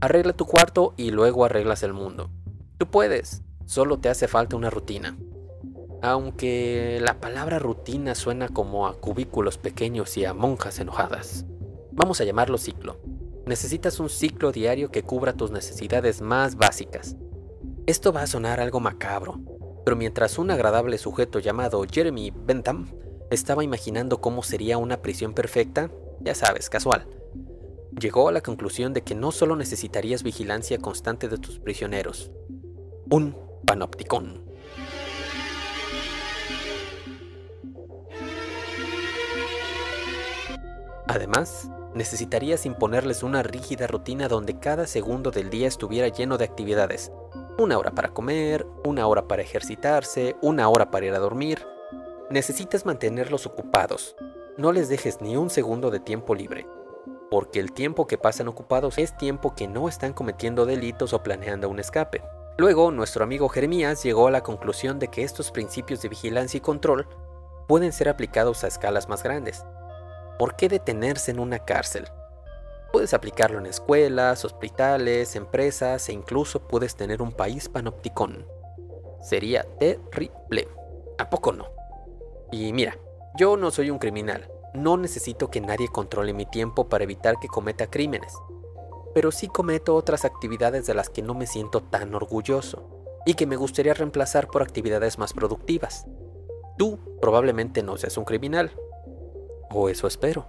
Arregla 0.00 0.32
tu 0.32 0.46
cuarto 0.46 0.94
y 0.96 1.10
luego 1.10 1.44
arreglas 1.44 1.82
el 1.82 1.92
mundo. 1.92 2.30
Tú 2.78 2.86
puedes, 2.86 3.42
solo 3.66 3.98
te 3.98 4.08
hace 4.08 4.28
falta 4.28 4.56
una 4.56 4.70
rutina. 4.70 5.16
Aunque 6.02 6.98
la 7.02 7.20
palabra 7.20 7.58
rutina 7.58 8.14
suena 8.14 8.48
como 8.48 8.86
a 8.86 8.94
cubículos 8.94 9.58
pequeños 9.58 10.16
y 10.16 10.24
a 10.24 10.32
monjas 10.32 10.78
enojadas. 10.78 11.44
Vamos 11.92 12.20
a 12.20 12.24
llamarlo 12.24 12.56
ciclo. 12.56 12.98
Necesitas 13.46 14.00
un 14.00 14.08
ciclo 14.08 14.52
diario 14.52 14.90
que 14.90 15.02
cubra 15.02 15.34
tus 15.34 15.50
necesidades 15.50 16.22
más 16.22 16.56
básicas. 16.56 17.16
Esto 17.86 18.12
va 18.12 18.22
a 18.22 18.26
sonar 18.26 18.60
algo 18.60 18.80
macabro, 18.80 19.40
pero 19.84 19.96
mientras 19.96 20.38
un 20.38 20.50
agradable 20.50 20.98
sujeto 20.98 21.38
llamado 21.38 21.84
Jeremy 21.90 22.32
Bentham 22.34 22.88
estaba 23.30 23.64
imaginando 23.64 24.20
cómo 24.20 24.42
sería 24.42 24.78
una 24.78 25.02
prisión 25.02 25.34
perfecta, 25.34 25.90
ya 26.20 26.34
sabes, 26.34 26.70
casual, 26.70 27.06
llegó 27.98 28.28
a 28.28 28.32
la 28.32 28.40
conclusión 28.40 28.92
de 28.92 29.02
que 29.02 29.14
no 29.14 29.32
solo 29.32 29.56
necesitarías 29.56 30.22
vigilancia 30.22 30.78
constante 30.78 31.28
de 31.28 31.38
tus 31.38 31.58
prisioneros, 31.58 32.30
un 33.10 33.36
panopticón. 33.66 34.49
Además, 41.10 41.68
necesitarías 41.92 42.66
imponerles 42.66 43.24
una 43.24 43.42
rígida 43.42 43.88
rutina 43.88 44.28
donde 44.28 44.60
cada 44.60 44.86
segundo 44.86 45.32
del 45.32 45.50
día 45.50 45.66
estuviera 45.66 46.06
lleno 46.06 46.38
de 46.38 46.44
actividades. 46.44 47.10
Una 47.58 47.78
hora 47.78 47.90
para 47.90 48.10
comer, 48.10 48.64
una 48.84 49.08
hora 49.08 49.26
para 49.26 49.42
ejercitarse, 49.42 50.36
una 50.40 50.68
hora 50.68 50.92
para 50.92 51.06
ir 51.06 51.14
a 51.14 51.18
dormir. 51.18 51.66
Necesitas 52.30 52.86
mantenerlos 52.86 53.44
ocupados. 53.44 54.14
No 54.56 54.70
les 54.70 54.88
dejes 54.88 55.20
ni 55.20 55.36
un 55.36 55.50
segundo 55.50 55.90
de 55.90 55.98
tiempo 55.98 56.36
libre, 56.36 56.68
porque 57.28 57.58
el 57.58 57.72
tiempo 57.72 58.06
que 58.06 58.16
pasan 58.16 58.46
ocupados 58.46 58.96
es 58.96 59.16
tiempo 59.16 59.56
que 59.56 59.66
no 59.66 59.88
están 59.88 60.12
cometiendo 60.12 60.64
delitos 60.64 61.12
o 61.12 61.24
planeando 61.24 61.68
un 61.68 61.80
escape. 61.80 62.22
Luego, 62.56 62.92
nuestro 62.92 63.24
amigo 63.24 63.48
Jeremías 63.48 64.00
llegó 64.04 64.28
a 64.28 64.30
la 64.30 64.44
conclusión 64.44 65.00
de 65.00 65.08
que 65.08 65.24
estos 65.24 65.50
principios 65.50 66.02
de 66.02 66.08
vigilancia 66.08 66.58
y 66.58 66.60
control 66.60 67.08
pueden 67.66 67.92
ser 67.92 68.08
aplicados 68.08 68.62
a 68.62 68.68
escalas 68.68 69.08
más 69.08 69.24
grandes, 69.24 69.64
¿por 70.40 70.56
qué 70.56 70.70
detenerse 70.70 71.30
en 71.30 71.38
una 71.38 71.58
cárcel? 71.66 72.08
Puedes 72.94 73.12
aplicarlo 73.12 73.58
en 73.58 73.66
escuelas, 73.66 74.46
hospitales, 74.46 75.36
empresas 75.36 76.08
e 76.08 76.14
incluso 76.14 76.66
puedes 76.66 76.96
tener 76.96 77.20
un 77.20 77.32
país 77.32 77.68
panopticón. 77.68 78.46
Sería 79.20 79.64
terrible. 79.78 80.66
¿A 81.18 81.28
poco 81.28 81.52
no? 81.52 81.66
Y 82.50 82.72
mira, 82.72 82.96
yo 83.36 83.58
no 83.58 83.70
soy 83.70 83.90
un 83.90 83.98
criminal. 83.98 84.50
No 84.72 84.96
necesito 84.96 85.50
que 85.50 85.60
nadie 85.60 85.88
controle 85.88 86.32
mi 86.32 86.46
tiempo 86.46 86.88
para 86.88 87.04
evitar 87.04 87.38
que 87.38 87.48
cometa 87.48 87.90
crímenes. 87.90 88.32
Pero 89.12 89.32
sí 89.32 89.46
cometo 89.46 89.94
otras 89.94 90.24
actividades 90.24 90.86
de 90.86 90.94
las 90.94 91.10
que 91.10 91.20
no 91.20 91.34
me 91.34 91.46
siento 91.46 91.82
tan 91.82 92.14
orgulloso 92.14 92.88
y 93.26 93.34
que 93.34 93.46
me 93.46 93.56
gustaría 93.56 93.92
reemplazar 93.92 94.48
por 94.48 94.62
actividades 94.62 95.18
más 95.18 95.34
productivas. 95.34 96.06
Tú 96.78 96.98
probablemente 97.20 97.82
no 97.82 97.98
seas 97.98 98.16
un 98.16 98.24
criminal, 98.24 98.72
o 99.72 99.88
eso 99.88 100.06
espero. 100.06 100.46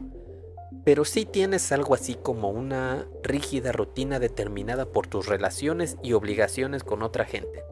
Pero 0.84 1.06
sí 1.06 1.26
tienes 1.26 1.72
algo 1.72 1.94
así 1.94 2.16
como 2.16 2.50
una 2.50 3.08
rígida 3.24 3.72
rutina 3.72 4.20
determinada 4.20 4.86
por 4.86 5.08
tus 5.08 5.28
relaciones 5.28 5.98
y 6.02 6.14
obligaciones 6.14 6.84
con 6.84 7.04
otra 7.04 7.26
gente. 7.26 7.64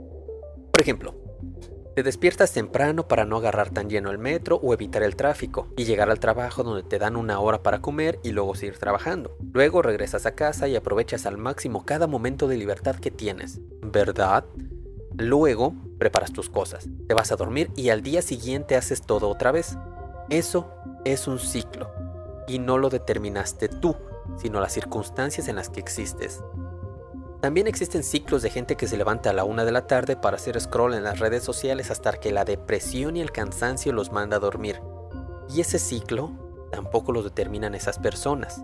Por 0.72 0.82
ejemplo, 0.82 1.16
te 2.00 2.04
despiertas 2.04 2.54
temprano 2.54 3.10
para 3.10 3.26
no 3.26 3.36
agarrar 3.38 3.72
tan 3.72 3.90
lleno 3.90 4.12
el 4.12 4.20
metro 4.20 4.58
o 4.64 4.74
evitar 4.74 5.04
el 5.04 5.18
tráfico 5.18 5.68
y 5.76 5.84
llegar 5.84 6.10
al 6.10 6.20
trabajo 6.20 6.64
donde 6.64 6.84
te 6.84 7.00
dan 7.00 7.18
una 7.18 7.40
hora 7.40 7.62
para 7.62 7.82
comer 7.82 8.20
y 8.24 8.32
luego 8.32 8.56
seguir 8.56 8.78
trabajando. 8.78 9.36
Luego 9.52 9.82
regresas 9.82 10.26
a 10.26 10.36
casa 10.36 10.68
y 10.70 10.78
aprovechas 10.78 11.26
al 11.26 11.38
máximo 11.38 11.84
cada 11.86 12.08
momento 12.08 12.48
de 12.48 12.56
libertad 12.56 12.96
que 12.96 13.12
tienes, 13.12 13.60
¿verdad? 13.82 14.46
Luego 15.18 15.74
preparas 15.98 16.32
tus 16.32 16.50
cosas, 16.50 16.88
te 17.08 17.14
vas 17.14 17.34
a 17.34 17.36
dormir 17.36 17.70
y 17.76 17.90
al 17.90 18.02
día 18.02 18.22
siguiente 18.22 18.78
haces 18.78 19.02
todo 19.02 19.28
otra 19.28 19.52
vez. 19.52 19.76
Eso 20.30 20.70
es 21.06 21.28
un 21.28 21.40
ciclo 21.40 21.90
y 22.48 22.60
no 22.60 22.78
lo 22.78 22.90
determinaste 22.90 23.68
tú, 23.68 23.96
sino 24.38 24.62
las 24.62 24.74
circunstancias 24.74 25.48
en 25.48 25.56
las 25.56 25.70
que 25.70 25.80
existes. 25.80 26.44
También 27.42 27.68
existen 27.68 28.04
ciclos 28.04 28.44
de 28.44 28.52
gente 28.52 28.76
que 28.76 28.88
se 28.88 28.98
levanta 28.98 29.32
a 29.32 29.34
la 29.34 29.44
una 29.44 29.66
de 29.66 29.72
la 29.72 29.88
tarde 29.88 30.16
para 30.16 30.36
hacer 30.36 30.60
scroll 30.62 30.94
en 30.94 31.04
las 31.04 31.18
redes 31.18 31.42
sociales 31.42 31.90
hasta 31.90 32.12
que 32.12 32.32
la 32.32 32.46
depresión 32.46 33.18
y 33.18 33.22
el 33.22 33.32
cansancio 33.32 33.92
los 33.92 34.12
manda 34.12 34.38
a 34.38 34.40
dormir. 34.40 34.82
Y 35.50 35.62
ese 35.62 35.80
ciclo 35.80 36.32
tampoco 36.72 37.12
lo 37.12 37.24
determinan 37.24 37.74
esas 37.74 37.98
personas, 37.98 38.62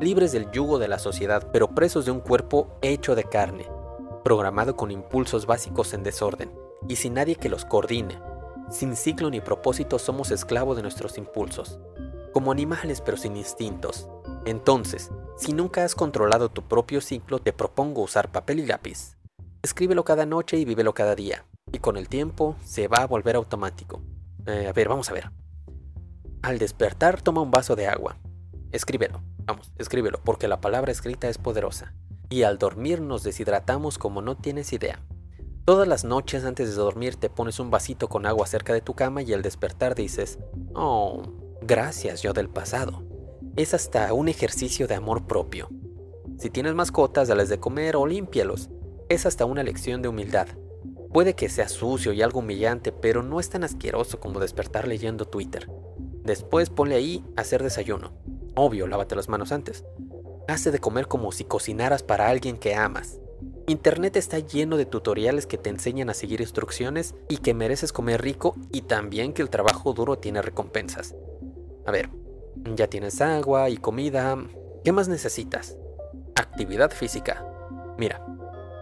libres 0.00 0.32
del 0.32 0.50
yugo 0.50 0.80
de 0.80 0.88
la 0.88 0.98
sociedad, 0.98 1.48
pero 1.52 1.76
presos 1.76 2.06
de 2.06 2.10
un 2.10 2.20
cuerpo 2.20 2.76
hecho 2.82 3.14
de 3.14 3.22
carne, 3.22 3.70
programado 4.24 4.74
con 4.74 4.90
impulsos 4.90 5.46
básicos 5.46 5.94
en 5.94 6.02
desorden 6.02 6.50
y 6.88 6.96
sin 6.96 7.14
nadie 7.14 7.36
que 7.36 7.48
los 7.48 7.64
coordine, 7.64 8.18
sin 8.70 8.96
ciclo 8.96 9.30
ni 9.30 9.40
propósito 9.40 9.98
somos 9.98 10.30
esclavos 10.30 10.76
de 10.76 10.82
nuestros 10.82 11.18
impulsos, 11.18 11.78
como 12.32 12.52
animales 12.52 13.00
pero 13.00 13.16
sin 13.16 13.36
instintos. 13.36 14.08
Entonces, 14.44 15.10
si 15.36 15.52
nunca 15.52 15.84
has 15.84 15.94
controlado 15.94 16.48
tu 16.48 16.62
propio 16.62 17.00
ciclo, 17.00 17.38
te 17.38 17.52
propongo 17.52 18.02
usar 18.02 18.30
papel 18.30 18.60
y 18.60 18.66
lápiz. 18.66 19.16
Escríbelo 19.62 20.04
cada 20.04 20.26
noche 20.26 20.58
y 20.58 20.64
vívelo 20.64 20.94
cada 20.94 21.14
día, 21.14 21.46
y 21.72 21.78
con 21.78 21.96
el 21.96 22.08
tiempo 22.08 22.56
se 22.64 22.88
va 22.88 22.98
a 22.98 23.06
volver 23.06 23.36
automático. 23.36 24.02
Eh, 24.46 24.66
a 24.68 24.72
ver, 24.72 24.88
vamos 24.88 25.10
a 25.10 25.14
ver. 25.14 25.30
Al 26.42 26.58
despertar, 26.58 27.22
toma 27.22 27.40
un 27.40 27.50
vaso 27.50 27.74
de 27.74 27.86
agua. 27.86 28.16
Escríbelo, 28.72 29.22
vamos, 29.46 29.72
escríbelo, 29.78 30.20
porque 30.22 30.48
la 30.48 30.60
palabra 30.60 30.92
escrita 30.92 31.28
es 31.28 31.38
poderosa. 31.38 31.94
Y 32.28 32.42
al 32.42 32.58
dormir 32.58 33.00
nos 33.00 33.22
deshidratamos 33.22 33.96
como 33.98 34.20
no 34.20 34.36
tienes 34.36 34.72
idea. 34.72 35.00
Todas 35.64 35.88
las 35.88 36.04
noches 36.04 36.44
antes 36.44 36.68
de 36.68 36.74
dormir 36.74 37.16
te 37.16 37.30
pones 37.30 37.58
un 37.58 37.70
vasito 37.70 38.06
con 38.06 38.26
agua 38.26 38.46
cerca 38.46 38.74
de 38.74 38.82
tu 38.82 38.92
cama 38.92 39.22
y 39.22 39.32
al 39.32 39.40
despertar 39.40 39.94
dices, 39.94 40.38
oh, 40.74 41.22
gracias 41.62 42.20
yo 42.20 42.34
del 42.34 42.50
pasado. 42.50 43.02
Es 43.56 43.72
hasta 43.72 44.12
un 44.12 44.28
ejercicio 44.28 44.86
de 44.86 44.94
amor 44.94 45.26
propio. 45.26 45.70
Si 46.38 46.50
tienes 46.50 46.74
mascotas, 46.74 47.28
dales 47.28 47.48
de 47.48 47.60
comer 47.60 47.96
o 47.96 48.06
límpialos. 48.06 48.68
Es 49.08 49.24
hasta 49.24 49.46
una 49.46 49.62
lección 49.62 50.02
de 50.02 50.08
humildad. 50.08 50.48
Puede 51.14 51.32
que 51.32 51.48
sea 51.48 51.70
sucio 51.70 52.12
y 52.12 52.20
algo 52.20 52.40
humillante, 52.40 52.92
pero 52.92 53.22
no 53.22 53.40
es 53.40 53.48
tan 53.48 53.64
asqueroso 53.64 54.20
como 54.20 54.40
despertar 54.40 54.86
leyendo 54.86 55.24
Twitter. 55.24 55.70
Después 56.24 56.68
ponle 56.68 56.96
ahí 56.96 57.24
hacer 57.36 57.62
desayuno. 57.62 58.12
Obvio, 58.54 58.86
lávate 58.86 59.16
las 59.16 59.30
manos 59.30 59.50
antes. 59.50 59.82
Hace 60.46 60.70
de 60.70 60.78
comer 60.78 61.08
como 61.08 61.32
si 61.32 61.44
cocinaras 61.44 62.02
para 62.02 62.28
alguien 62.28 62.58
que 62.58 62.74
amas. 62.74 63.18
Internet 63.66 64.16
está 64.16 64.40
lleno 64.40 64.76
de 64.76 64.84
tutoriales 64.84 65.46
que 65.46 65.56
te 65.56 65.70
enseñan 65.70 66.10
a 66.10 66.14
seguir 66.14 66.42
instrucciones 66.42 67.14
y 67.30 67.38
que 67.38 67.54
mereces 67.54 67.94
comer 67.94 68.20
rico 68.20 68.56
y 68.70 68.82
también 68.82 69.32
que 69.32 69.40
el 69.40 69.48
trabajo 69.48 69.94
duro 69.94 70.18
tiene 70.18 70.42
recompensas. 70.42 71.14
A 71.86 71.90
ver, 71.90 72.10
ya 72.74 72.88
tienes 72.88 73.22
agua 73.22 73.70
y 73.70 73.78
comida. 73.78 74.36
¿Qué 74.84 74.92
más 74.92 75.08
necesitas? 75.08 75.78
Actividad 76.34 76.90
física. 76.90 77.42
Mira, 77.96 78.22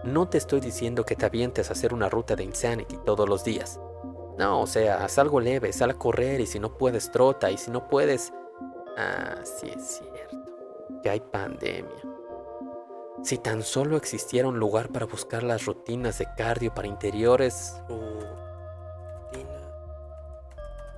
no 0.03 0.27
te 0.27 0.37
estoy 0.37 0.59
diciendo 0.59 1.05
que 1.05 1.15
te 1.15 1.25
avientes 1.25 1.69
a 1.69 1.73
hacer 1.73 1.93
una 1.93 2.09
ruta 2.09 2.35
de 2.35 2.43
Insanity 2.43 2.97
todos 3.05 3.29
los 3.29 3.45
días. 3.45 3.79
No, 4.37 4.61
o 4.61 4.67
sea, 4.67 5.03
haz 5.05 5.17
algo 5.17 5.39
leve, 5.39 5.71
sal 5.71 5.91
a 5.91 5.93
correr 5.93 6.41
y 6.41 6.45
si 6.45 6.59
no 6.59 6.77
puedes 6.77 7.09
trota 7.09 7.51
y 7.51 7.57
si 7.57 7.71
no 7.71 7.87
puedes... 7.87 8.33
Ah, 8.97 9.37
sí 9.43 9.71
es 9.73 9.99
cierto, 9.99 10.37
que 11.01 11.09
hay 11.09 11.21
pandemia. 11.21 12.02
Si 13.23 13.37
tan 13.37 13.63
solo 13.63 13.95
existiera 13.95 14.49
un 14.49 14.59
lugar 14.59 14.89
para 14.89 15.05
buscar 15.05 15.43
las 15.43 15.65
rutinas 15.65 16.19
de 16.19 16.27
cardio 16.35 16.73
para 16.73 16.89
interiores. 16.89 17.81
Rutina 17.87 19.59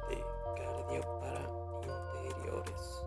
de 0.09 0.23
cardio 0.55 1.19
para 1.19 1.41
interiores. 2.23 3.05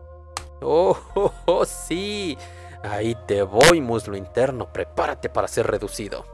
Oh, 0.61 0.97
oh, 1.17 1.33
oh, 1.47 1.65
sí. 1.65 2.39
Ahí 2.85 3.17
te 3.27 3.43
voy, 3.43 3.81
muslo 3.81 4.17
interno. 4.17 4.73
Prepárate 4.73 5.29
para 5.29 5.49
ser 5.49 5.67
reducido. 5.67 6.25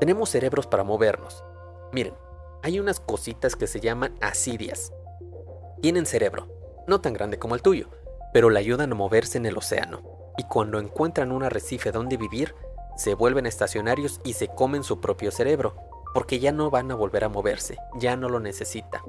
Tenemos 0.00 0.30
cerebros 0.30 0.66
para 0.66 0.82
movernos. 0.82 1.44
Miren, 1.92 2.14
hay 2.62 2.80
unas 2.80 3.00
cositas 3.00 3.54
que 3.54 3.66
se 3.66 3.80
llaman 3.80 4.16
asidias. 4.22 4.94
Tienen 5.82 6.06
cerebro, 6.06 6.48
no 6.86 7.02
tan 7.02 7.12
grande 7.12 7.38
como 7.38 7.54
el 7.54 7.60
tuyo, 7.60 7.90
pero 8.32 8.48
le 8.48 8.60
ayudan 8.60 8.92
a 8.92 8.94
moverse 8.94 9.36
en 9.36 9.44
el 9.44 9.58
océano 9.58 10.19
y 10.40 10.44
cuando 10.44 10.78
encuentran 10.78 11.32
un 11.32 11.42
arrecife 11.42 11.92
donde 11.92 12.16
vivir, 12.16 12.54
se 12.96 13.12
vuelven 13.12 13.44
estacionarios 13.44 14.22
y 14.24 14.32
se 14.32 14.48
comen 14.48 14.84
su 14.84 14.98
propio 14.98 15.30
cerebro. 15.30 15.74
porque 16.12 16.40
ya 16.40 16.50
no 16.50 16.70
van 16.70 16.90
a 16.90 16.96
volver 16.96 17.22
a 17.22 17.28
moverse, 17.28 17.76
ya 17.94 18.16
no 18.16 18.28
lo 18.28 18.40
necesita. 18.40 19.04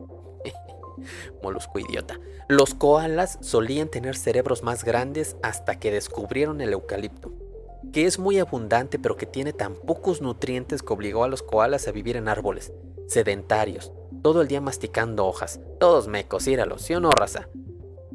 Molusco 1.41 1.79
idiota. 1.79 2.19
Los 2.47 2.75
koalas 2.75 3.39
solían 3.41 3.87
tener 3.87 4.15
cerebros 4.15 4.61
más 4.61 4.83
grandes 4.83 5.35
hasta 5.41 5.79
que 5.79 5.89
descubrieron 5.89 6.61
el 6.61 6.73
eucalipto, 6.73 7.31
que 7.91 8.05
es 8.05 8.19
muy 8.19 8.37
abundante 8.37 8.99
pero 8.99 9.17
que 9.17 9.25
tiene 9.25 9.51
tan 9.51 9.73
pocos 9.73 10.21
nutrientes 10.21 10.83
que 10.83 10.93
obligó 10.93 11.23
a 11.23 11.27
los 11.27 11.41
koalas 11.41 11.87
a 11.87 11.91
vivir 11.91 12.17
en 12.17 12.27
árboles, 12.27 12.71
sedentarios, 13.07 13.91
todo 14.21 14.43
el 14.43 14.47
día 14.47 14.61
masticando 14.61 15.25
hojas, 15.25 15.59
todos 15.79 16.07
mecos, 16.07 16.45
íralo, 16.47 16.77
¿sí 16.77 16.93
o 16.93 16.99
no, 16.99 17.09
raza? 17.09 17.47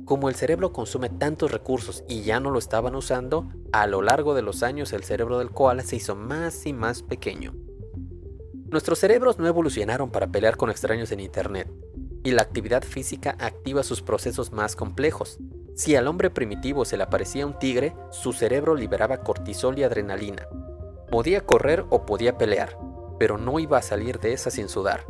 Como 0.07 0.29
el 0.29 0.37
cerebro 0.37 0.73
consume 0.73 1.09
tantos 1.09 1.51
recursos 1.51 2.05
y 2.09 2.23
ya 2.23 2.39
no 2.39 2.53
lo 2.53 2.61
estaban 2.61 2.95
usando, 2.95 3.49
a 3.73 3.89
lo 3.89 4.03
largo 4.03 4.35
de 4.35 4.43
los 4.43 4.63
años 4.63 4.93
el 4.93 5.03
cerebro 5.03 5.41
del 5.41 5.51
koala 5.51 5.83
se 5.83 5.97
hizo 5.97 6.15
más 6.15 6.65
y 6.65 6.73
más 6.73 7.03
pequeño. 7.03 7.55
Nuestros 8.71 9.01
cerebros 9.01 9.41
no 9.41 9.49
evolucionaron 9.49 10.11
para 10.13 10.29
pelear 10.29 10.57
con 10.57 10.71
extraños 10.71 11.11
en 11.11 11.19
Internet, 11.19 11.69
y 12.23 12.31
la 12.31 12.43
actividad 12.43 12.85
física 12.85 13.37
activa 13.41 13.83
sus 13.83 14.01
procesos 14.01 14.53
más 14.53 14.77
complejos. 14.77 15.41
Si 15.75 15.97
al 15.97 16.07
hombre 16.07 16.31
primitivo 16.31 16.85
se 16.85 16.97
le 16.97 17.03
aparecía 17.03 17.45
un 17.45 17.59
tigre, 17.59 17.97
su 18.11 18.33
cerebro 18.33 18.77
liberaba 18.77 19.25
cortisol 19.25 19.77
y 19.77 19.83
adrenalina. 19.83 20.47
Podía 21.11 21.45
correr 21.45 21.85
o 21.91 22.07
podía 22.07 22.39
pelear, 22.39 22.79
pero 23.19 23.39
no 23.39 23.59
iba 23.59 23.79
a 23.79 23.83
salir 23.83 24.21
de 24.21 24.35
esa 24.35 24.53
sin 24.53 24.69
sudar. 24.69 25.05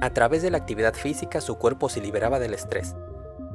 A 0.00 0.12
través 0.12 0.42
de 0.42 0.50
la 0.50 0.58
actividad 0.58 0.94
física 0.94 1.40
su 1.40 1.56
cuerpo 1.56 1.88
se 1.88 2.00
liberaba 2.00 2.40
del 2.40 2.54
estrés, 2.54 2.96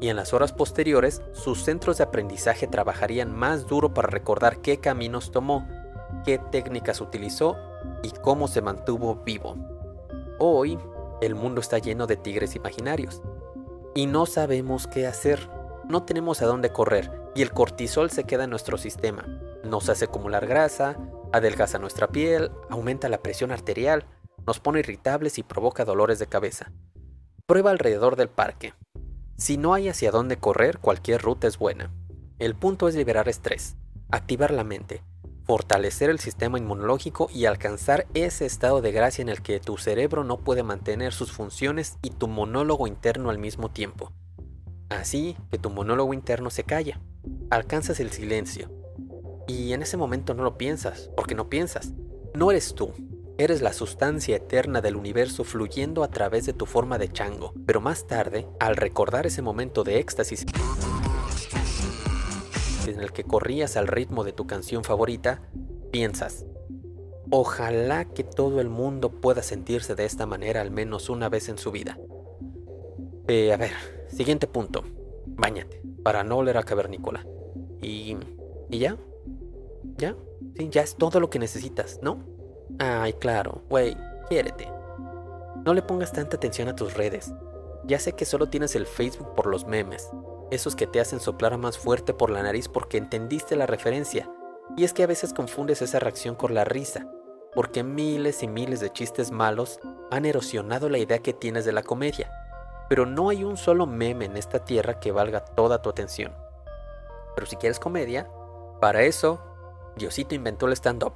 y 0.02 0.10
en 0.10 0.16
las 0.16 0.34
horas 0.34 0.54
posteriores 0.54 1.22
sus 1.34 1.64
centros 1.64 1.98
de 1.98 2.04
aprendizaje 2.04 2.68
trabajarían 2.68 3.36
más 3.36 3.68
duro 3.68 3.94
para 3.94 4.08
recordar 4.08 4.62
qué 4.62 4.80
caminos 4.80 5.32
tomó, 5.32 5.68
qué 6.26 6.38
técnicas 6.38 7.02
utilizó 7.02 7.58
y 8.04 8.12
cómo 8.12 8.48
se 8.48 8.62
mantuvo 8.62 9.16
vivo. 9.16 9.56
Hoy, 10.40 10.80
el 11.22 11.36
mundo 11.36 11.60
está 11.60 11.80
lleno 11.80 12.08
de 12.08 12.16
tigres 12.16 12.56
imaginarios. 12.56 13.22
Y 13.94 14.06
no 14.06 14.26
sabemos 14.26 14.88
qué 14.88 15.08
hacer. 15.08 15.50
No 15.90 16.04
tenemos 16.04 16.42
a 16.42 16.46
dónde 16.46 16.72
correr 16.72 17.12
y 17.36 17.42
el 17.42 17.52
cortisol 17.52 18.12
se 18.12 18.24
queda 18.24 18.46
en 18.46 18.50
nuestro 18.50 18.78
sistema. 18.78 19.26
Nos 19.64 19.90
hace 19.90 20.06
acumular 20.06 20.48
grasa, 20.48 20.98
adelgaza 21.34 21.80
nuestra 21.80 22.08
piel, 22.08 22.52
aumenta 22.70 23.10
la 23.10 23.22
presión 23.22 23.52
arterial, 23.52 24.06
nos 24.48 24.60
pone 24.60 24.80
irritables 24.80 25.38
y 25.38 25.44
provoca 25.44 25.86
dolores 25.86 26.20
de 26.20 26.28
cabeza. 26.28 26.72
Prueba 27.46 27.72
alrededor 27.72 28.16
del 28.16 28.30
parque. 28.30 28.74
Si 29.40 29.56
no 29.56 29.74
hay 29.74 29.88
hacia 29.88 30.12
dónde 30.12 30.36
correr, 30.36 30.80
cualquier 30.80 31.22
ruta 31.22 31.48
es 31.48 31.58
buena. 31.58 31.94
El 32.40 32.56
punto 32.56 32.90
es 32.90 32.96
liberar 32.96 33.30
estrés, 33.30 33.78
activar 34.12 34.52
la 34.52 34.66
mente, 34.66 35.02
fortalecer 35.46 36.10
el 36.10 36.20
sistema 36.20 36.58
inmunológico 36.58 37.30
y 37.34 37.46
alcanzar 37.46 38.06
ese 38.14 38.46
estado 38.46 38.82
de 38.82 38.92
gracia 38.92 39.22
en 39.22 39.30
el 39.30 39.42
que 39.42 39.62
tu 39.62 39.78
cerebro 39.78 40.26
no 40.26 40.40
puede 40.40 40.62
mantener 40.64 41.14
sus 41.14 41.32
funciones 41.32 41.98
y 42.02 42.10
tu 42.10 42.28
monólogo 42.28 42.86
interno 42.86 43.30
al 43.30 43.38
mismo 43.38 43.72
tiempo. 43.72 44.12
Así 44.90 45.38
que 45.50 45.58
tu 45.58 45.70
monólogo 45.70 46.14
interno 46.14 46.50
se 46.50 46.66
calla, 46.66 47.00
alcanzas 47.50 48.02
el 48.02 48.12
silencio. 48.12 48.70
Y 49.48 49.72
en 49.72 49.84
ese 49.84 49.96
momento 49.96 50.34
no 50.34 50.44
lo 50.44 50.58
piensas, 50.58 51.12
porque 51.16 51.34
no 51.34 51.48
piensas. 51.48 51.94
No 52.36 52.52
eres 52.52 52.76
tú, 52.76 52.92
eres 53.40 53.62
la 53.62 53.72
sustancia 53.72 54.36
eterna 54.36 54.82
del 54.82 54.98
universo 54.98 55.46
fluyendo 55.46 56.04
a 56.04 56.10
través 56.10 56.46
de 56.46 56.52
tu 56.52 56.66
forma 56.66 56.98
de 56.98 57.10
chango. 57.10 57.54
Pero 57.66 57.80
más 57.80 58.06
tarde, 58.06 58.48
al 58.60 58.76
recordar 58.76 59.26
ese 59.26 59.42
momento 59.42 59.86
de 59.86 59.98
éxtasis, 60.00 60.46
en 62.86 63.00
el 63.00 63.14
que 63.14 63.24
corrías 63.24 63.78
al 63.78 63.88
ritmo 63.88 64.26
de 64.26 64.34
tu 64.34 64.46
canción 64.46 64.84
favorita, 64.84 65.42
piensas, 65.90 66.46
ojalá 67.30 68.04
que 68.06 68.26
todo 68.26 68.60
el 68.60 68.70
mundo 68.70 69.10
pueda 69.10 69.42
sentirse 69.42 69.96
de 69.96 70.04
esta 70.04 70.26
manera 70.26 70.60
al 70.60 70.72
menos 70.72 71.10
una 71.10 71.30
vez 71.30 71.48
en 71.48 71.58
su 71.58 71.72
vida. 71.72 71.98
Eh, 73.30 73.54
a 73.54 73.58
ver, 73.58 73.72
siguiente 74.10 74.48
punto. 74.48 74.84
Báñate, 75.26 75.82
para 76.04 76.26
no 76.26 76.38
oler 76.38 76.58
a 76.58 76.64
cavernícola. 76.64 77.26
Y... 77.82 78.18
¿Y 78.70 78.80
ya? 78.80 78.98
¿Ya? 79.98 80.16
Sí, 80.58 80.68
ya 80.70 80.82
es 80.82 80.96
todo 80.96 81.20
lo 81.20 81.30
que 81.30 81.40
necesitas, 81.40 82.00
¿no? 82.04 82.39
Ay, 82.80 83.12
claro, 83.14 83.62
güey, 83.70 83.98
quiérete. 84.30 84.72
No 85.66 85.74
le 85.74 85.82
pongas 85.82 86.14
tanta 86.14 86.38
atención 86.38 86.70
a 86.70 86.76
tus 86.76 86.94
redes. 86.94 87.34
Ya 87.84 88.00
sé 88.00 88.14
que 88.14 88.24
solo 88.24 88.48
tienes 88.48 88.74
el 88.76 88.86
Facebook 88.86 89.36
por 89.36 89.48
los 89.48 89.66
memes, 89.66 90.10
esos 90.50 90.78
que 90.78 90.88
te 90.88 91.02
hacen 91.02 91.20
soplar 91.20 91.58
más 91.58 91.78
fuerte 91.78 92.14
por 92.14 92.30
la 92.30 92.42
nariz 92.42 92.70
porque 92.70 92.98
entendiste 92.98 93.58
la 93.58 93.66
referencia. 93.66 94.32
Y 94.78 94.86
es 94.86 94.94
que 94.94 95.04
a 95.04 95.08
veces 95.08 95.34
confundes 95.34 95.82
esa 95.82 96.00
reacción 96.00 96.36
con 96.36 96.54
la 96.54 96.64
risa, 96.64 97.12
porque 97.54 97.84
miles 97.84 98.44
y 98.44 98.48
miles 98.48 98.80
de 98.80 98.94
chistes 98.94 99.32
malos 99.32 99.80
han 100.10 100.26
erosionado 100.26 100.88
la 100.88 101.00
idea 101.00 101.20
que 101.20 101.34
tienes 101.34 101.66
de 101.66 101.74
la 101.74 101.84
comedia. 101.84 102.32
Pero 102.88 103.06
no 103.06 103.30
hay 103.30 103.44
un 103.44 103.58
solo 103.58 103.88
meme 103.88 104.26
en 104.26 104.38
esta 104.38 104.64
tierra 104.64 105.02
que 105.02 105.12
valga 105.12 105.44
toda 105.44 105.82
tu 105.82 105.90
atención. 105.90 106.34
Pero 107.36 107.46
si 107.46 107.58
quieres 107.58 107.80
comedia, 107.80 108.30
para 108.80 109.02
eso, 109.02 109.42
Diosito 109.98 110.34
inventó 110.34 110.66
el 110.68 110.74
stand-up. 110.74 111.16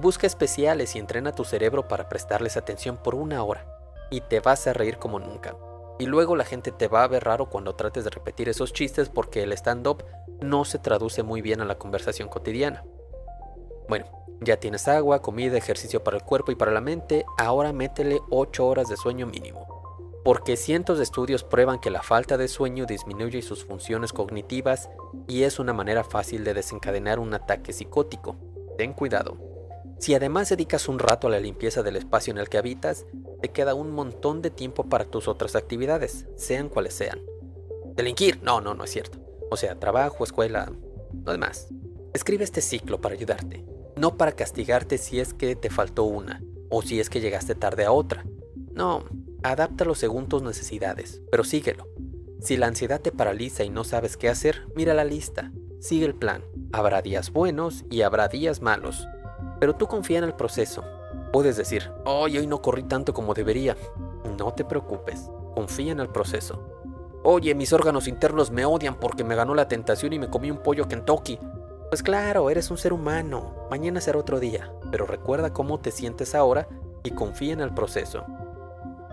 Busca 0.00 0.26
especiales 0.26 0.96
y 0.96 0.98
entrena 0.98 1.32
tu 1.32 1.44
cerebro 1.44 1.86
para 1.86 2.08
prestarles 2.08 2.56
atención 2.56 2.96
por 2.96 3.14
una 3.14 3.44
hora, 3.44 3.64
y 4.10 4.20
te 4.22 4.40
vas 4.40 4.66
a 4.66 4.72
reír 4.72 4.98
como 4.98 5.20
nunca. 5.20 5.56
Y 6.00 6.06
luego 6.06 6.34
la 6.34 6.44
gente 6.44 6.72
te 6.72 6.88
va 6.88 7.04
a 7.04 7.08
ver 7.08 7.24
raro 7.24 7.48
cuando 7.48 7.76
trates 7.76 8.02
de 8.02 8.10
repetir 8.10 8.48
esos 8.48 8.72
chistes 8.72 9.08
porque 9.08 9.44
el 9.44 9.52
stand-up 9.52 10.04
no 10.40 10.64
se 10.64 10.80
traduce 10.80 11.22
muy 11.22 11.42
bien 11.42 11.60
a 11.60 11.64
la 11.64 11.78
conversación 11.78 12.28
cotidiana. 12.28 12.84
Bueno, 13.88 14.06
ya 14.40 14.56
tienes 14.56 14.88
agua, 14.88 15.22
comida, 15.22 15.56
ejercicio 15.56 16.02
para 16.02 16.16
el 16.16 16.24
cuerpo 16.24 16.50
y 16.50 16.56
para 16.56 16.72
la 16.72 16.80
mente, 16.80 17.24
ahora 17.38 17.72
métele 17.72 18.20
8 18.30 18.66
horas 18.66 18.88
de 18.88 18.96
sueño 18.96 19.26
mínimo. 19.26 19.68
Porque 20.24 20.56
cientos 20.56 20.98
de 20.98 21.04
estudios 21.04 21.44
prueban 21.44 21.78
que 21.78 21.90
la 21.90 22.02
falta 22.02 22.36
de 22.36 22.48
sueño 22.48 22.86
disminuye 22.86 23.42
sus 23.42 23.64
funciones 23.64 24.12
cognitivas 24.12 24.90
y 25.28 25.44
es 25.44 25.60
una 25.60 25.72
manera 25.72 26.02
fácil 26.02 26.42
de 26.42 26.54
desencadenar 26.54 27.20
un 27.20 27.32
ataque 27.34 27.72
psicótico. 27.72 28.34
Ten 28.76 28.94
cuidado. 28.94 29.53
Si 30.04 30.14
además 30.14 30.50
dedicas 30.50 30.86
un 30.90 30.98
rato 30.98 31.28
a 31.28 31.30
la 31.30 31.40
limpieza 31.40 31.82
del 31.82 31.96
espacio 31.96 32.30
en 32.30 32.36
el 32.36 32.50
que 32.50 32.58
habitas, 32.58 33.06
te 33.40 33.48
queda 33.48 33.72
un 33.72 33.90
montón 33.90 34.42
de 34.42 34.50
tiempo 34.50 34.84
para 34.84 35.06
tus 35.06 35.28
otras 35.28 35.56
actividades, 35.56 36.26
sean 36.36 36.68
cuales 36.68 36.92
sean. 36.92 37.22
Delinquir, 37.96 38.42
no, 38.42 38.60
no, 38.60 38.74
no 38.74 38.84
es 38.84 38.90
cierto. 38.90 39.18
O 39.50 39.56
sea, 39.56 39.80
trabajo, 39.80 40.22
escuela, 40.22 40.70
no 41.10 41.32
demás. 41.32 41.68
Escribe 42.12 42.44
este 42.44 42.60
ciclo 42.60 43.00
para 43.00 43.14
ayudarte, 43.14 43.64
no 43.96 44.18
para 44.18 44.32
castigarte 44.32 44.98
si 44.98 45.20
es 45.20 45.32
que 45.32 45.56
te 45.56 45.70
faltó 45.70 46.04
una 46.04 46.42
o 46.68 46.82
si 46.82 47.00
es 47.00 47.08
que 47.08 47.22
llegaste 47.22 47.54
tarde 47.54 47.86
a 47.86 47.92
otra. 47.92 48.26
No, 48.72 49.04
adáptalo 49.42 49.94
según 49.94 50.28
tus 50.28 50.42
necesidades, 50.42 51.22
pero 51.30 51.44
síguelo. 51.44 51.88
Si 52.42 52.58
la 52.58 52.66
ansiedad 52.66 53.00
te 53.00 53.10
paraliza 53.10 53.64
y 53.64 53.70
no 53.70 53.84
sabes 53.84 54.18
qué 54.18 54.28
hacer, 54.28 54.66
mira 54.76 54.92
la 54.92 55.04
lista, 55.04 55.50
sigue 55.80 56.04
el 56.04 56.14
plan. 56.14 56.44
Habrá 56.72 57.00
días 57.00 57.32
buenos 57.32 57.86
y 57.88 58.02
habrá 58.02 58.28
días 58.28 58.60
malos, 58.60 59.08
pero 59.64 59.76
tú 59.76 59.86
confía 59.86 60.18
en 60.18 60.24
el 60.24 60.34
proceso. 60.34 60.84
Puedes 61.32 61.56
decir, 61.56 61.90
hoy 62.04 62.46
no 62.46 62.60
corrí 62.60 62.82
tanto 62.82 63.14
como 63.14 63.32
debería. 63.32 63.78
No 64.36 64.52
te 64.52 64.62
preocupes, 64.62 65.30
confía 65.54 65.92
en 65.92 66.00
el 66.00 66.10
proceso. 66.10 66.62
Oye, 67.22 67.54
mis 67.54 67.72
órganos 67.72 68.06
internos 68.06 68.50
me 68.50 68.66
odian 68.66 68.96
porque 68.96 69.24
me 69.24 69.34
ganó 69.34 69.54
la 69.54 69.66
tentación 69.66 70.12
y 70.12 70.18
me 70.18 70.28
comí 70.28 70.50
un 70.50 70.58
pollo 70.58 70.86
Kentucky. 70.86 71.38
Pues 71.88 72.02
claro, 72.02 72.50
eres 72.50 72.70
un 72.70 72.76
ser 72.76 72.92
humano. 72.92 73.54
Mañana 73.70 74.02
será 74.02 74.18
otro 74.18 74.38
día, 74.38 74.70
pero 74.90 75.06
recuerda 75.06 75.54
cómo 75.54 75.80
te 75.80 75.92
sientes 75.92 76.34
ahora 76.34 76.68
y 77.02 77.12
confía 77.12 77.54
en 77.54 77.60
el 77.60 77.72
proceso. 77.72 78.22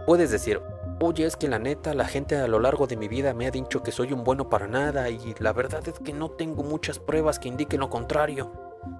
Puedes 0.05 0.31
decir, 0.31 0.59
oye, 0.99 1.25
es 1.25 1.37
que 1.37 1.47
la 1.47 1.59
neta, 1.59 1.93
la 1.93 2.07
gente 2.09 2.35
a 2.35 2.49
lo 2.49 2.59
largo 2.59 2.87
de 2.87 2.97
mi 2.97 3.07
vida 3.07 3.33
me 3.33 3.47
ha 3.47 3.51
dicho 3.51 3.83
que 3.83 3.93
soy 3.93 4.11
un 4.11 4.25
bueno 4.25 4.49
para 4.49 4.67
nada 4.67 5.09
y 5.09 5.33
la 5.39 5.53
verdad 5.53 5.87
es 5.87 5.97
que 5.97 6.11
no 6.11 6.29
tengo 6.29 6.61
muchas 6.61 6.99
pruebas 6.99 7.39
que 7.39 7.47
indiquen 7.47 7.79
lo 7.79 7.89
contrario. 7.89 8.51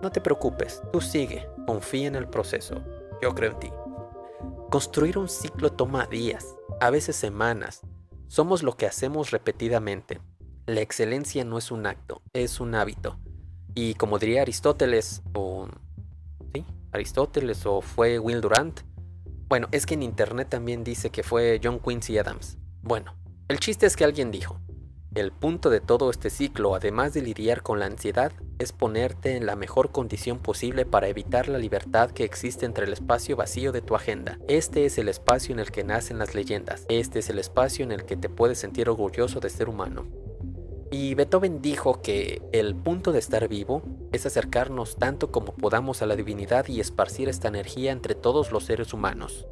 No 0.02 0.12
te 0.12 0.22
preocupes, 0.22 0.82
tú 0.92 1.02
sigue, 1.02 1.48
confía 1.66 2.08
en 2.08 2.16
el 2.16 2.28
proceso. 2.28 2.84
Yo 3.22 3.34
creo 3.34 3.52
en 3.52 3.60
ti. 3.60 3.72
Construir 4.70 5.18
un 5.18 5.28
ciclo 5.28 5.72
toma 5.72 6.08
días, 6.08 6.56
a 6.80 6.90
veces 6.90 7.16
semanas. 7.16 7.82
Somos 8.28 8.64
lo 8.64 8.78
que 8.78 8.86
hacemos 8.86 9.32
repetidamente. 9.32 10.22
La 10.66 10.82
excelencia 10.82 11.44
no 11.44 11.58
es 11.58 11.72
un 11.72 11.86
acto, 11.86 12.22
es 12.34 12.60
un 12.60 12.76
hábito. 12.76 13.20
Y 13.76 13.96
como 13.96 14.20
diría 14.20 14.42
Aristóteles, 14.42 15.22
o... 15.34 15.68
¿Sí? 16.54 16.66
Aristóteles 16.92 17.66
o 17.66 17.82
fue 17.82 18.20
Will 18.20 18.42
Durant. 18.42 18.82
Bueno, 19.50 19.68
es 19.72 19.86
que 19.86 19.96
en 19.96 20.04
internet 20.04 20.50
también 20.50 20.84
dice 20.84 21.10
que 21.10 21.24
fue 21.24 21.60
John 21.62 21.80
Quincy 21.80 22.18
Adams. 22.18 22.58
Bueno, 22.82 23.14
el 23.48 23.60
chiste 23.60 23.86
es 23.86 23.98
que 23.98 24.06
alguien 24.06 24.32
dijo, 24.32 24.60
el 25.14 25.34
punto 25.34 25.70
de 25.70 25.82
todo 25.82 26.10
este 26.10 26.30
ciclo, 26.30 26.74
además 26.74 27.14
de 27.14 27.22
lidiar 27.22 27.64
con 27.64 27.80
la 27.80 27.86
ansiedad, 27.86 28.32
es 28.60 28.72
ponerte 28.72 29.36
en 29.36 29.46
la 29.46 29.58
mejor 29.58 29.92
condición 29.92 30.40
posible 30.40 30.86
para 30.86 31.10
evitar 31.10 31.50
la 31.50 31.58
libertad 31.58 32.12
que 32.12 32.24
existe 32.24 32.66
entre 32.66 32.86
el 32.86 32.94
espacio 32.94 33.36
vacío 33.36 33.74
de 33.74 33.82
tu 33.82 33.96
agenda. 33.96 34.40
Este 34.48 34.86
es 34.86 34.98
el 34.98 35.10
espacio 35.10 35.52
en 35.52 35.60
el 35.60 35.72
que 35.72 35.84
nacen 35.84 36.18
las 36.18 36.34
leyendas. 36.34 36.86
Este 36.88 37.20
es 37.20 37.30
el 37.30 37.40
espacio 37.40 37.84
en 37.84 37.92
el 37.92 38.06
que 38.06 38.16
te 38.16 38.30
puedes 38.30 38.60
sentir 38.60 38.90
orgulloso 38.90 39.42
de 39.42 39.50
ser 39.50 39.68
humano. 39.68 40.06
Y 40.92 41.16
Beethoven 41.16 41.62
dijo 41.62 42.02
que 42.02 42.42
el 42.54 42.76
punto 42.76 43.12
de 43.12 43.20
estar 43.20 43.48
vivo 43.50 43.82
es 44.14 44.26
acercarnos 44.26 44.98
tanto 44.98 45.32
como 45.32 45.54
podamos 45.56 46.02
a 46.02 46.06
la 46.06 46.16
divinidad 46.16 46.68
y 46.68 46.80
esparcir 46.80 47.28
esta 47.28 47.50
energía 47.50 47.92
entre 47.92 48.16
todos 48.16 48.52
los 48.52 48.66
seres 48.66 48.94
humanos. 48.94 49.46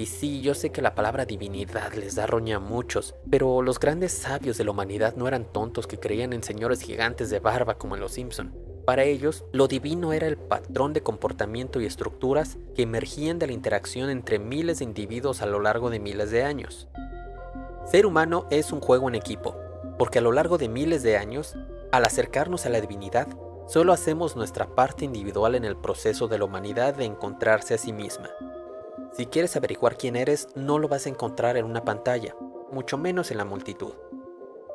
Y 0.00 0.06
sí, 0.06 0.40
yo 0.40 0.54
sé 0.54 0.70
que 0.72 0.80
la 0.80 0.94
palabra 0.94 1.26
divinidad 1.26 1.92
les 1.92 2.14
da 2.14 2.24
roña 2.24 2.56
a 2.56 2.58
muchos, 2.58 3.14
pero 3.28 3.60
los 3.60 3.78
grandes 3.78 4.12
sabios 4.12 4.56
de 4.56 4.64
la 4.64 4.70
humanidad 4.70 5.14
no 5.14 5.28
eran 5.28 5.44
tontos 5.44 5.86
que 5.86 6.00
creían 6.00 6.32
en 6.32 6.42
señores 6.42 6.80
gigantes 6.80 7.28
de 7.28 7.38
barba 7.38 7.74
como 7.74 7.96
en 7.96 8.00
Los 8.00 8.12
Simpson. 8.12 8.50
Para 8.86 9.04
ellos, 9.04 9.44
lo 9.52 9.68
divino 9.68 10.14
era 10.14 10.26
el 10.26 10.38
patrón 10.38 10.94
de 10.94 11.02
comportamiento 11.02 11.82
y 11.82 11.84
estructuras 11.84 12.56
que 12.74 12.80
emergían 12.80 13.38
de 13.38 13.48
la 13.48 13.52
interacción 13.52 14.08
entre 14.08 14.38
miles 14.38 14.78
de 14.78 14.86
individuos 14.86 15.42
a 15.42 15.46
lo 15.46 15.60
largo 15.60 15.90
de 15.90 16.00
miles 16.00 16.30
de 16.30 16.44
años. 16.44 16.88
Ser 17.84 18.06
humano 18.06 18.46
es 18.48 18.72
un 18.72 18.80
juego 18.80 19.06
en 19.06 19.16
equipo, 19.16 19.54
porque 19.98 20.20
a 20.20 20.22
lo 20.22 20.32
largo 20.32 20.56
de 20.56 20.70
miles 20.70 21.02
de 21.02 21.18
años, 21.18 21.56
al 21.92 22.06
acercarnos 22.06 22.64
a 22.64 22.70
la 22.70 22.80
divinidad, 22.80 23.28
solo 23.68 23.92
hacemos 23.92 24.34
nuestra 24.34 24.74
parte 24.74 25.04
individual 25.04 25.56
en 25.56 25.66
el 25.66 25.76
proceso 25.76 26.26
de 26.26 26.38
la 26.38 26.46
humanidad 26.46 26.94
de 26.94 27.04
encontrarse 27.04 27.74
a 27.74 27.78
sí 27.78 27.92
misma. 27.92 28.30
Si 29.12 29.26
quieres 29.26 29.56
averiguar 29.56 29.96
quién 29.96 30.14
eres, 30.14 30.48
no 30.54 30.78
lo 30.78 30.86
vas 30.86 31.06
a 31.06 31.08
encontrar 31.08 31.56
en 31.56 31.64
una 31.64 31.84
pantalla, 31.84 32.36
mucho 32.70 32.96
menos 32.96 33.30
en 33.32 33.38
la 33.38 33.44
multitud. 33.44 33.92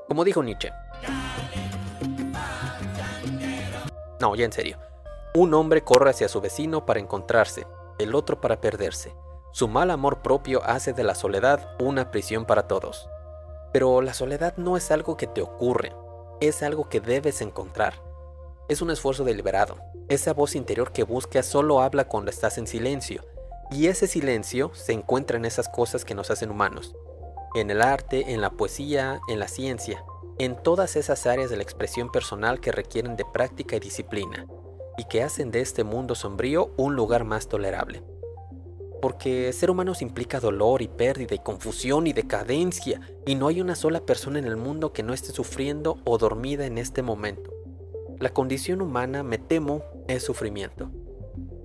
Como 0.08 0.26
dijo 0.26 0.44
Nietzsche. 0.44 0.72
No, 4.20 4.36
ya 4.36 4.46
en 4.46 4.52
serio. 4.52 4.78
Un 5.34 5.54
hombre 5.54 5.84
corre 5.84 6.10
hacia 6.10 6.28
su 6.28 6.42
vecino 6.42 6.86
para 6.86 7.00
encontrarse, 7.00 7.66
el 7.98 8.14
otro 8.14 8.42
para 8.42 8.60
perderse. 8.60 9.16
Su 9.52 9.70
mal 9.70 9.90
amor 9.90 10.22
propio 10.22 10.62
hace 10.66 10.92
de 10.92 11.04
la 11.06 11.16
soledad 11.16 11.78
una 11.80 12.12
prisión 12.12 12.46
para 12.46 12.68
todos. 12.68 13.10
Pero 13.72 14.02
la 14.02 14.14
soledad 14.14 14.56
no 14.58 14.76
es 14.76 14.92
algo 14.92 15.16
que 15.16 15.28
te 15.28 15.42
ocurre, 15.42 15.94
es 16.42 16.62
algo 16.62 16.90
que 16.90 17.00
debes 17.00 17.42
encontrar. 17.42 17.94
Es 18.68 18.82
un 18.82 18.92
esfuerzo 18.92 19.24
deliberado. 19.24 19.78
Esa 20.10 20.34
voz 20.34 20.56
interior 20.56 20.92
que 20.92 21.04
buscas 21.04 21.46
solo 21.46 21.82
habla 21.82 22.08
cuando 22.08 22.32
estás 22.32 22.58
en 22.58 22.68
silencio, 22.68 23.24
y 23.72 23.88
ese 23.88 24.08
silencio 24.08 24.72
se 24.74 24.94
encuentra 24.94 25.38
en 25.38 25.46
esas 25.46 25.70
cosas 25.70 26.06
que 26.06 26.16
nos 26.16 26.32
hacen 26.32 26.52
humanos. 26.52 26.96
En 27.56 27.70
el 27.70 27.82
arte, 27.82 28.34
en 28.34 28.42
la 28.42 28.52
poesía, 28.52 29.20
en 29.28 29.40
la 29.40 29.48
ciencia, 29.48 30.04
en 30.40 30.62
todas 30.62 30.96
esas 30.96 31.26
áreas 31.26 31.50
de 31.50 31.58
la 31.58 31.64
expresión 31.64 32.12
personal 32.12 32.60
que 32.60 32.72
requieren 32.72 33.16
de 33.16 33.26
práctica 33.26 33.76
y 33.76 33.80
disciplina, 33.80 34.48
y 34.98 35.06
que 35.06 35.24
hacen 35.24 35.52
de 35.52 35.62
este 35.62 35.84
mundo 35.84 36.16
sombrío 36.16 36.74
un 36.78 36.96
lugar 36.96 37.24
más 37.24 37.48
tolerable 37.48 38.04
porque 39.06 39.54
ser 39.54 39.70
humano 39.70 39.94
implica 40.00 40.40
dolor 40.40 40.82
y 40.82 40.88
pérdida 40.88 41.36
y 41.36 41.38
confusión 41.38 42.08
y 42.08 42.14
decadencia, 42.14 43.00
y 43.28 43.36
no 43.36 43.50
hay 43.50 43.62
una 43.62 43.76
sola 43.76 44.00
persona 44.00 44.40
en 44.40 44.46
el 44.46 44.58
mundo 44.58 44.94
que 44.94 45.04
no 45.04 45.14
esté 45.14 45.32
sufriendo 45.32 46.00
o 46.06 46.18
dormida 46.18 46.66
en 46.66 46.80
este 46.80 47.04
momento. 47.04 47.52
La 48.20 48.32
condición 48.32 48.82
humana, 48.82 49.22
me 49.22 49.38
temo, 49.38 49.84
es 50.08 50.24
sufrimiento. 50.24 50.90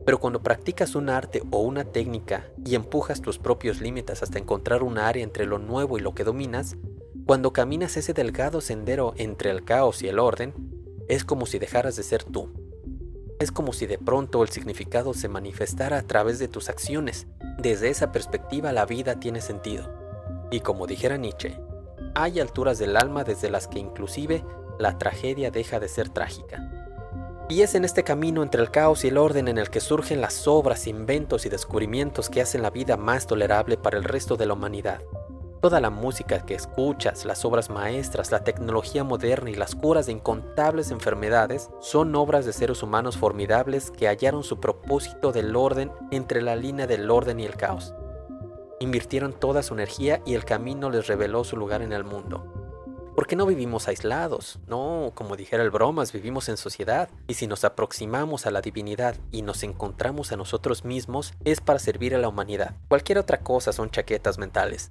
Pero 0.04 0.18
cuando 0.18 0.42
practicas 0.42 0.94
un 0.94 1.08
arte 1.08 1.42
o 1.50 1.60
una 1.60 1.84
técnica 1.84 2.46
y 2.64 2.74
empujas 2.74 3.20
tus 3.20 3.38
propios 3.38 3.80
límites 3.80 4.22
hasta 4.22 4.38
encontrar 4.38 4.82
un 4.82 4.98
área 4.98 5.22
entre 5.22 5.46
lo 5.46 5.58
nuevo 5.58 5.98
y 5.98 6.00
lo 6.00 6.14
que 6.14 6.24
dominas, 6.24 6.76
cuando 7.26 7.52
caminas 7.52 7.96
ese 7.96 8.12
delgado 8.12 8.60
sendero 8.60 9.14
entre 9.16 9.50
el 9.50 9.64
caos 9.64 10.02
y 10.02 10.08
el 10.08 10.18
orden, 10.18 10.54
es 11.08 11.24
como 11.24 11.46
si 11.46 11.58
dejaras 11.58 11.96
de 11.96 12.02
ser 12.02 12.24
tú 12.24 12.50
es 13.40 13.50
como 13.50 13.72
si 13.72 13.86
de 13.86 13.98
pronto 13.98 14.42
el 14.42 14.50
significado 14.50 15.14
se 15.14 15.28
manifestara 15.28 15.96
a 15.96 16.02
través 16.02 16.38
de 16.38 16.46
tus 16.46 16.68
acciones. 16.68 17.26
Desde 17.58 17.88
esa 17.88 18.12
perspectiva 18.12 18.70
la 18.70 18.84
vida 18.84 19.18
tiene 19.18 19.40
sentido. 19.40 19.90
Y 20.50 20.60
como 20.60 20.86
dijera 20.86 21.16
Nietzsche, 21.16 21.58
hay 22.14 22.38
alturas 22.38 22.78
del 22.78 22.98
alma 22.98 23.24
desde 23.24 23.50
las 23.50 23.66
que 23.66 23.78
inclusive 23.78 24.44
la 24.78 24.98
tragedia 24.98 25.50
deja 25.50 25.80
de 25.80 25.88
ser 25.88 26.10
trágica. 26.10 26.79
Y 27.50 27.62
es 27.62 27.74
en 27.74 27.84
este 27.84 28.04
camino 28.04 28.44
entre 28.44 28.62
el 28.62 28.70
caos 28.70 29.04
y 29.04 29.08
el 29.08 29.18
orden 29.18 29.48
en 29.48 29.58
el 29.58 29.70
que 29.70 29.80
surgen 29.80 30.20
las 30.20 30.46
obras, 30.46 30.86
inventos 30.86 31.44
y 31.46 31.48
descubrimientos 31.48 32.30
que 32.30 32.40
hacen 32.40 32.62
la 32.62 32.70
vida 32.70 32.96
más 32.96 33.26
tolerable 33.26 33.76
para 33.76 33.98
el 33.98 34.04
resto 34.04 34.36
de 34.36 34.46
la 34.46 34.52
humanidad. 34.52 35.02
Toda 35.60 35.80
la 35.80 35.90
música 35.90 36.46
que 36.46 36.54
escuchas, 36.54 37.24
las 37.24 37.44
obras 37.44 37.68
maestras, 37.68 38.30
la 38.30 38.44
tecnología 38.44 39.02
moderna 39.02 39.50
y 39.50 39.56
las 39.56 39.74
curas 39.74 40.06
de 40.06 40.12
incontables 40.12 40.92
enfermedades 40.92 41.70
son 41.80 42.14
obras 42.14 42.46
de 42.46 42.52
seres 42.52 42.84
humanos 42.84 43.16
formidables 43.16 43.90
que 43.90 44.06
hallaron 44.06 44.44
su 44.44 44.60
propósito 44.60 45.32
del 45.32 45.56
orden 45.56 45.90
entre 46.12 46.42
la 46.42 46.54
línea 46.54 46.86
del 46.86 47.10
orden 47.10 47.40
y 47.40 47.46
el 47.46 47.56
caos. 47.56 47.94
Invirtieron 48.78 49.32
toda 49.32 49.64
su 49.64 49.74
energía 49.74 50.22
y 50.24 50.34
el 50.34 50.44
camino 50.44 50.88
les 50.88 51.08
reveló 51.08 51.42
su 51.42 51.56
lugar 51.56 51.82
en 51.82 51.92
el 51.92 52.04
mundo. 52.04 52.59
Porque 53.20 53.36
no 53.36 53.44
vivimos 53.44 53.86
aislados, 53.86 54.60
no, 54.66 55.12
como 55.14 55.36
dijera 55.36 55.62
el 55.62 55.70
bromas, 55.70 56.10
vivimos 56.10 56.48
en 56.48 56.56
sociedad, 56.56 57.10
y 57.28 57.34
si 57.34 57.46
nos 57.46 57.64
aproximamos 57.64 58.46
a 58.46 58.50
la 58.50 58.62
divinidad 58.62 59.14
y 59.30 59.42
nos 59.42 59.62
encontramos 59.62 60.32
a 60.32 60.38
nosotros 60.38 60.86
mismos, 60.86 61.34
es 61.44 61.60
para 61.60 61.78
servir 61.78 62.14
a 62.14 62.18
la 62.18 62.28
humanidad. 62.28 62.76
Cualquier 62.88 63.18
otra 63.18 63.42
cosa 63.42 63.74
son 63.74 63.90
chaquetas 63.90 64.38
mentales. 64.38 64.90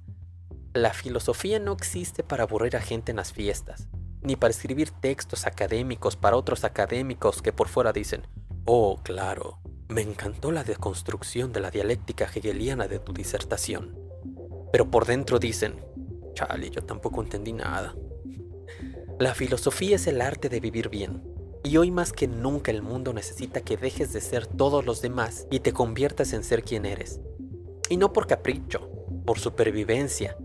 La 0.74 0.92
filosofía 0.92 1.58
no 1.58 1.72
existe 1.72 2.22
para 2.22 2.44
aburrir 2.44 2.76
a 2.76 2.80
gente 2.80 3.10
en 3.10 3.16
las 3.16 3.32
fiestas, 3.32 3.88
ni 4.22 4.36
para 4.36 4.52
escribir 4.52 4.92
textos 4.92 5.44
académicos 5.44 6.14
para 6.14 6.36
otros 6.36 6.62
académicos 6.62 7.42
que 7.42 7.52
por 7.52 7.66
fuera 7.66 7.92
dicen, 7.92 8.28
oh, 8.64 9.00
claro, 9.02 9.58
me 9.88 10.02
encantó 10.02 10.52
la 10.52 10.62
deconstrucción 10.62 11.50
de 11.52 11.58
la 11.58 11.72
dialéctica 11.72 12.26
hegeliana 12.26 12.86
de 12.86 13.00
tu 13.00 13.12
disertación. 13.12 13.98
Pero 14.70 14.88
por 14.88 15.04
dentro 15.04 15.40
dicen, 15.40 15.84
chale, 16.34 16.70
yo 16.70 16.84
tampoco 16.84 17.22
entendí 17.22 17.52
nada. 17.52 17.92
La 19.20 19.34
filosofía 19.34 19.96
es 19.96 20.06
el 20.06 20.22
arte 20.22 20.48
de 20.48 20.60
vivir 20.60 20.88
bien, 20.88 21.22
y 21.62 21.76
hoy 21.76 21.90
más 21.90 22.10
que 22.10 22.26
nunca 22.26 22.70
el 22.70 22.80
mundo 22.80 23.12
necesita 23.12 23.60
que 23.60 23.76
dejes 23.76 24.14
de 24.14 24.22
ser 24.22 24.46
todos 24.46 24.86
los 24.86 25.02
demás 25.02 25.46
y 25.50 25.60
te 25.60 25.74
conviertas 25.74 26.32
en 26.32 26.42
ser 26.42 26.62
quien 26.62 26.86
eres. 26.86 27.20
Y 27.90 27.98
no 27.98 28.14
por 28.14 28.26
capricho, 28.26 28.88
por 29.26 29.38
supervivencia, 29.38 30.38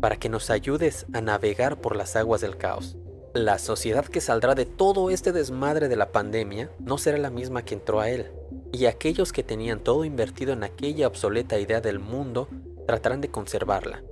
para 0.00 0.16
que 0.16 0.30
nos 0.30 0.48
ayudes 0.48 1.04
a 1.12 1.20
navegar 1.20 1.82
por 1.82 1.94
las 1.94 2.16
aguas 2.16 2.40
del 2.40 2.56
caos. 2.56 2.96
La 3.34 3.58
sociedad 3.58 4.06
que 4.06 4.22
saldrá 4.22 4.54
de 4.54 4.64
todo 4.64 5.10
este 5.10 5.32
desmadre 5.32 5.90
de 5.90 5.96
la 5.96 6.10
pandemia 6.10 6.70
no 6.78 6.96
será 6.96 7.18
la 7.18 7.28
misma 7.28 7.66
que 7.66 7.74
entró 7.74 8.00
a 8.00 8.08
él, 8.08 8.32
y 8.72 8.86
aquellos 8.86 9.30
que 9.30 9.42
tenían 9.42 9.80
todo 9.80 10.06
invertido 10.06 10.54
en 10.54 10.64
aquella 10.64 11.06
obsoleta 11.06 11.58
idea 11.58 11.82
del 11.82 11.98
mundo 11.98 12.48
tratarán 12.86 13.20
de 13.20 13.30
conservarla, 13.30 14.02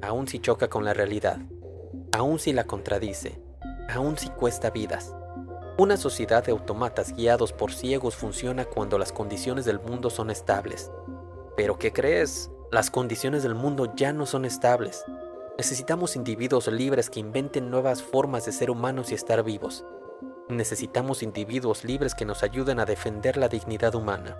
aun 0.00 0.28
si 0.28 0.38
choca 0.38 0.70
con 0.70 0.84
la 0.84 0.94
realidad, 0.94 1.40
aun 2.12 2.38
si 2.38 2.52
la 2.52 2.68
contradice, 2.68 3.42
aun 3.88 4.16
si 4.16 4.28
cuesta 4.28 4.70
vidas. 4.70 5.14
Una 5.76 5.96
sociedad 5.96 6.44
de 6.44 6.52
automatas 6.52 7.12
guiados 7.14 7.52
por 7.52 7.72
ciegos 7.72 8.14
funciona 8.14 8.64
cuando 8.64 8.96
las 8.96 9.12
condiciones 9.12 9.64
del 9.64 9.80
mundo 9.80 10.08
son 10.08 10.30
estables. 10.30 10.90
Pero 11.56 11.78
¿qué 11.78 11.92
crees? 11.92 12.50
Las 12.70 12.90
condiciones 12.90 13.42
del 13.42 13.54
mundo 13.54 13.92
ya 13.96 14.12
no 14.12 14.26
son 14.26 14.44
estables. 14.44 15.04
Necesitamos 15.58 16.16
individuos 16.16 16.68
libres 16.68 17.10
que 17.10 17.20
inventen 17.20 17.70
nuevas 17.70 18.02
formas 18.02 18.44
de 18.44 18.52
ser 18.52 18.70
humanos 18.70 19.10
y 19.10 19.14
estar 19.14 19.42
vivos. 19.42 19.84
Necesitamos 20.48 21.22
individuos 21.22 21.84
libres 21.84 22.14
que 22.14 22.24
nos 22.24 22.42
ayuden 22.42 22.78
a 22.78 22.84
defender 22.84 23.36
la 23.36 23.48
dignidad 23.48 23.94
humana. 23.94 24.36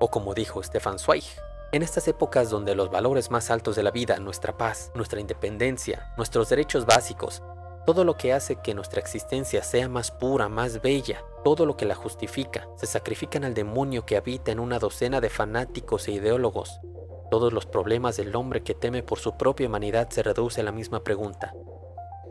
O 0.00 0.10
como 0.10 0.32
dijo 0.32 0.62
Stefan 0.62 0.98
Zweig, 0.98 1.24
en 1.72 1.82
estas 1.82 2.06
épocas 2.08 2.50
donde 2.50 2.74
los 2.74 2.90
valores 2.90 3.30
más 3.30 3.50
altos 3.50 3.74
de 3.76 3.82
la 3.82 3.90
vida, 3.90 4.18
nuestra 4.18 4.56
paz, 4.56 4.92
nuestra 4.94 5.20
independencia, 5.20 6.12
nuestros 6.16 6.48
derechos 6.48 6.86
básicos, 6.86 7.42
todo 7.86 8.04
lo 8.04 8.16
que 8.16 8.32
hace 8.32 8.56
que 8.56 8.74
nuestra 8.74 9.00
existencia 9.00 9.62
sea 9.62 9.88
más 9.88 10.10
pura, 10.10 10.48
más 10.48 10.80
bella, 10.80 11.22
todo 11.44 11.66
lo 11.66 11.76
que 11.76 11.84
la 11.84 11.94
justifica, 11.94 12.66
se 12.76 12.86
sacrifican 12.86 13.44
al 13.44 13.54
demonio 13.54 14.06
que 14.06 14.16
habita 14.16 14.52
en 14.52 14.60
una 14.60 14.78
docena 14.78 15.20
de 15.20 15.28
fanáticos 15.28 16.08
e 16.08 16.12
ideólogos, 16.12 16.80
todos 17.34 17.52
los 17.52 17.66
problemas 17.66 18.16
del 18.16 18.36
hombre 18.36 18.62
que 18.62 18.74
teme 18.74 19.02
por 19.02 19.18
su 19.18 19.36
propia 19.36 19.66
humanidad 19.66 20.08
se 20.10 20.22
reduce 20.22 20.60
a 20.60 20.64
la 20.64 20.72
misma 20.72 21.02
pregunta. 21.02 21.52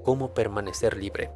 ¿Cómo 0.03 0.33
permanecer 0.33 0.95
libre? 0.95 1.31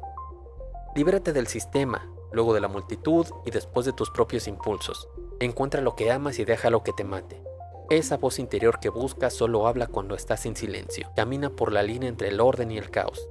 Líbrate 0.94 1.32
del 1.32 1.48
sistema, 1.48 2.10
luego 2.32 2.54
de 2.54 2.60
la 2.60 2.68
multitud 2.68 3.26
y 3.44 3.50
después 3.50 3.84
de 3.84 3.92
tus 3.92 4.10
propios 4.10 4.48
impulsos. 4.48 5.08
Encuentra 5.40 5.82
lo 5.82 5.96
que 5.96 6.10
amas 6.10 6.38
y 6.38 6.44
deja 6.44 6.70
lo 6.70 6.82
que 6.82 6.92
te 6.92 7.04
mate. 7.04 7.42
Esa 7.90 8.16
voz 8.16 8.38
interior 8.38 8.80
que 8.80 8.88
buscas 8.88 9.34
solo 9.34 9.66
habla 9.66 9.86
cuando 9.86 10.14
estás 10.14 10.46
en 10.46 10.56
silencio. 10.56 11.10
Camina 11.14 11.50
por 11.50 11.70
la 11.70 11.82
línea 11.82 12.08
entre 12.08 12.28
el 12.28 12.40
orden 12.40 12.70
y 12.70 12.78
el 12.78 12.90
caos. 12.90 13.28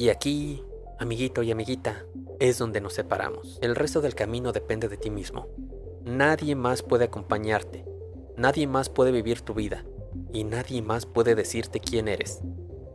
Y 0.00 0.08
aquí, 0.08 0.64
amiguito 0.98 1.42
y 1.42 1.52
amiguita, 1.52 2.06
es 2.40 2.58
donde 2.58 2.80
nos 2.80 2.94
separamos. 2.94 3.58
El 3.60 3.76
resto 3.76 4.00
del 4.00 4.14
camino 4.14 4.50
depende 4.50 4.88
de 4.88 4.96
ti 4.96 5.10
mismo. 5.10 5.46
Nadie 6.02 6.56
más 6.56 6.82
puede 6.82 7.04
acompañarte, 7.04 7.84
Nadie 8.40 8.66
más 8.66 8.88
puede 8.88 9.12
vivir 9.12 9.42
tu 9.42 9.52
vida 9.52 9.84
y 10.32 10.44
nadie 10.44 10.80
más 10.80 11.04
puede 11.04 11.34
decirte 11.34 11.78
quién 11.78 12.08
eres. 12.08 12.40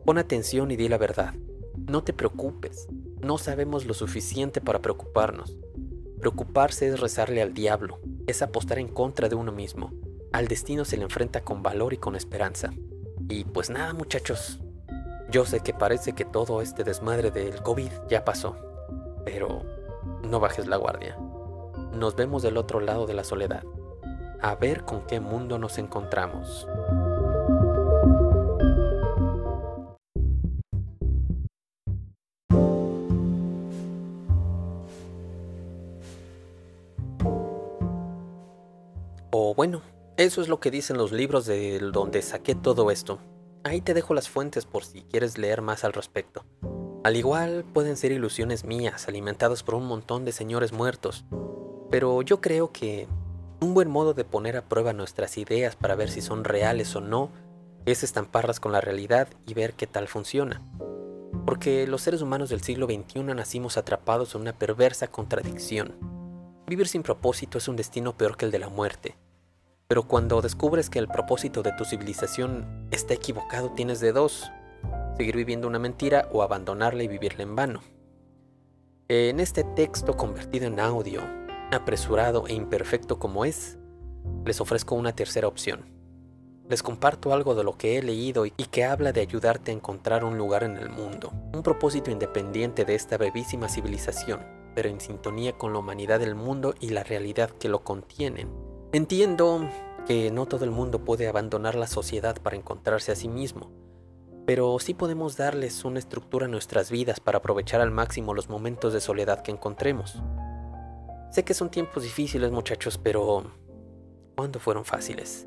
Pon 0.04 0.18
atención 0.18 0.72
y 0.72 0.76
di 0.76 0.90
la 0.90 0.98
verdad. 0.98 1.36
No 1.76 2.04
te 2.04 2.14
preocupes. 2.14 2.88
No 3.22 3.38
sabemos 3.38 3.86
lo 3.86 3.94
suficiente 3.94 4.60
para 4.60 4.82
preocuparnos. 4.82 5.56
Preocuparse 6.20 6.88
es 6.88 7.00
rezarle 7.00 7.44
al 7.44 7.54
diablo, 7.54 8.00
es 8.26 8.42
apostar 8.42 8.80
en 8.80 8.88
contra 8.88 9.30
de 9.30 9.36
uno 9.36 9.52
mismo. 9.52 9.94
Al 10.34 10.48
destino 10.48 10.84
se 10.84 10.98
le 10.98 11.04
enfrenta 11.04 11.44
con 11.44 11.62
valor 11.62 11.94
y 11.94 11.98
con 11.98 12.16
esperanza. 12.16 12.74
Y 13.30 13.44
pues 13.44 13.70
nada 13.70 13.94
muchachos, 13.94 14.60
Yo 15.36 15.44
sé 15.44 15.60
que 15.60 15.74
parece 15.74 16.14
que 16.14 16.24
todo 16.24 16.62
este 16.62 16.86
desmadre 16.86 17.30
del 17.30 17.62
COVID 17.62 17.92
ya 18.08 18.24
pasó, 18.24 18.56
pero 19.26 19.64
no 20.24 20.40
bajes 20.40 20.66
la 20.66 20.78
guardia. 20.78 21.18
Nos 21.92 22.16
vemos 22.16 22.42
del 22.42 22.56
otro 22.56 22.80
lado 22.80 23.06
de 23.06 23.16
la 23.16 23.26
soledad. 23.26 23.66
A 24.42 24.56
ver 24.56 24.86
con 24.86 25.06
qué 25.06 25.20
mundo 25.20 25.60
nos 25.60 25.78
encontramos. 25.78 26.66
O 39.32 39.54
bueno, 39.54 39.82
eso 40.16 40.42
es 40.42 40.48
lo 40.48 40.62
que 40.62 40.72
dicen 40.72 40.98
los 40.98 41.12
libros 41.12 41.46
de 41.46 41.80
donde 41.92 42.22
saqué 42.22 42.56
todo 42.56 42.90
esto. 42.90 43.20
Ahí 43.66 43.82
te 43.82 43.96
dejo 43.96 44.14
las 44.14 44.30
fuentes 44.30 44.64
por 44.64 44.86
si 44.86 45.02
quieres 45.02 45.40
leer 45.40 45.64
más 45.64 45.84
al 45.84 45.94
respecto. 45.94 46.46
Al 47.04 47.16
igual 47.16 47.66
pueden 47.74 47.98
ser 47.98 48.12
ilusiones 48.12 48.64
mías, 48.64 49.08
alimentadas 49.08 49.64
por 49.64 49.74
un 49.74 49.88
montón 49.88 50.24
de 50.24 50.34
señores 50.34 50.72
muertos, 50.72 51.26
pero 51.90 52.22
yo 52.22 52.42
creo 52.42 52.72
que 52.72 53.08
un 53.62 53.74
buen 53.74 53.90
modo 53.90 54.14
de 54.14 54.24
poner 54.24 54.56
a 54.56 54.70
prueba 54.70 54.94
nuestras 54.94 55.40
ideas 55.40 55.76
para 55.76 55.96
ver 55.96 56.12
si 56.12 56.22
son 56.22 56.44
reales 56.44 56.96
o 56.96 57.02
no 57.02 57.32
es 57.88 58.04
estamparlas 58.04 58.60
con 58.60 58.72
la 58.72 58.82
realidad 58.82 59.30
y 59.48 59.56
ver 59.56 59.74
qué 59.74 59.88
tal 59.88 60.08
funciona. 60.08 60.62
Porque 61.48 61.88
los 61.88 62.04
seres 62.04 62.22
humanos 62.22 62.50
del 62.50 62.62
siglo 62.62 62.86
XXI 62.86 63.24
nacimos 63.24 63.78
atrapados 63.78 64.36
en 64.36 64.42
una 64.42 64.54
perversa 64.54 65.08
contradicción. 65.08 65.96
Vivir 66.68 66.88
sin 66.88 67.02
propósito 67.02 67.58
es 67.58 67.68
un 67.68 67.78
destino 67.78 68.16
peor 68.16 68.38
que 68.38 68.46
el 68.46 68.52
de 68.52 68.60
la 68.60 68.70
muerte. 68.70 69.18
Pero 69.88 70.08
cuando 70.08 70.42
descubres 70.42 70.90
que 70.90 70.98
el 70.98 71.08
propósito 71.08 71.62
de 71.62 71.72
tu 71.74 71.86
civilización 71.86 72.88
está 72.90 73.14
equivocado, 73.14 73.70
tienes 73.70 74.00
de 74.00 74.14
dos, 74.14 74.52
seguir 75.16 75.36
viviendo 75.36 75.68
una 75.68 75.78
mentira 75.78 76.28
o 76.32 76.42
abandonarla 76.42 77.04
y 77.04 77.08
vivirla 77.08 77.44
en 77.44 77.56
vano. 77.56 77.82
En 79.10 79.40
este 79.40 79.64
texto 79.64 80.18
convertido 80.18 80.66
en 80.66 80.80
audio, 80.80 81.22
apresurado 81.72 82.48
e 82.48 82.54
imperfecto 82.54 83.20
como 83.20 83.46
es, 83.46 83.78
les 84.44 84.60
ofrezco 84.60 84.96
una 84.96 85.16
tercera 85.16 85.48
opción. 85.48 85.86
Les 86.68 86.82
comparto 86.82 87.32
algo 87.32 87.54
de 87.54 87.64
lo 87.64 87.78
que 87.78 88.00
he 88.00 88.02
leído 88.02 88.48
y 88.48 88.50
que 88.50 88.86
habla 88.86 89.12
de 89.12 89.22
ayudarte 89.22 89.70
a 89.70 89.76
encontrar 89.76 90.24
un 90.24 90.40
lugar 90.40 90.64
en 90.64 90.78
el 90.78 90.90
mundo, 90.90 91.32
un 91.54 91.62
propósito 91.62 92.10
independiente 92.10 92.86
de 92.86 92.96
esta 92.96 93.20
brevísima 93.20 93.70
civilización, 93.70 94.40
pero 94.74 94.90
en 94.90 95.00
sintonía 95.00 95.54
con 95.54 95.74
la 95.74 95.80
humanidad 95.80 96.20
del 96.20 96.34
mundo 96.34 96.74
y 96.80 96.90
la 96.90 97.04
realidad 97.04 97.52
que 97.52 97.70
lo 97.70 97.84
contienen 97.84 98.65
Entiendo 98.96 99.70
que 100.08 100.32
no 100.32 100.46
todo 100.46 100.64
el 100.64 100.72
mundo 100.72 101.04
puede 101.04 101.28
abandonar 101.28 101.76
la 101.76 101.86
sociedad 101.86 102.38
para 102.42 102.56
encontrarse 102.56 103.12
a 103.12 103.18
sí 103.18 103.28
mismo, 103.28 103.70
pero 104.46 104.80
sí 104.80 104.94
podemos 104.94 105.36
darles 105.36 105.84
una 105.84 106.00
estructura 106.00 106.46
a 106.46 106.48
nuestras 106.48 106.90
vidas 106.90 107.20
para 107.20 107.40
aprovechar 107.40 107.82
al 107.82 107.92
máximo 107.92 108.34
los 108.34 108.48
momentos 108.48 108.94
de 108.94 109.02
soledad 109.02 109.42
que 109.42 109.52
encontremos. 109.52 110.24
Sé 111.30 111.44
que 111.44 111.54
son 111.54 111.70
tiempos 111.70 112.04
difíciles 112.04 112.52
muchachos, 112.52 112.98
pero 112.98 113.52
¿cuándo 114.38 114.62
fueron 114.62 114.86
fáciles? 114.86 115.46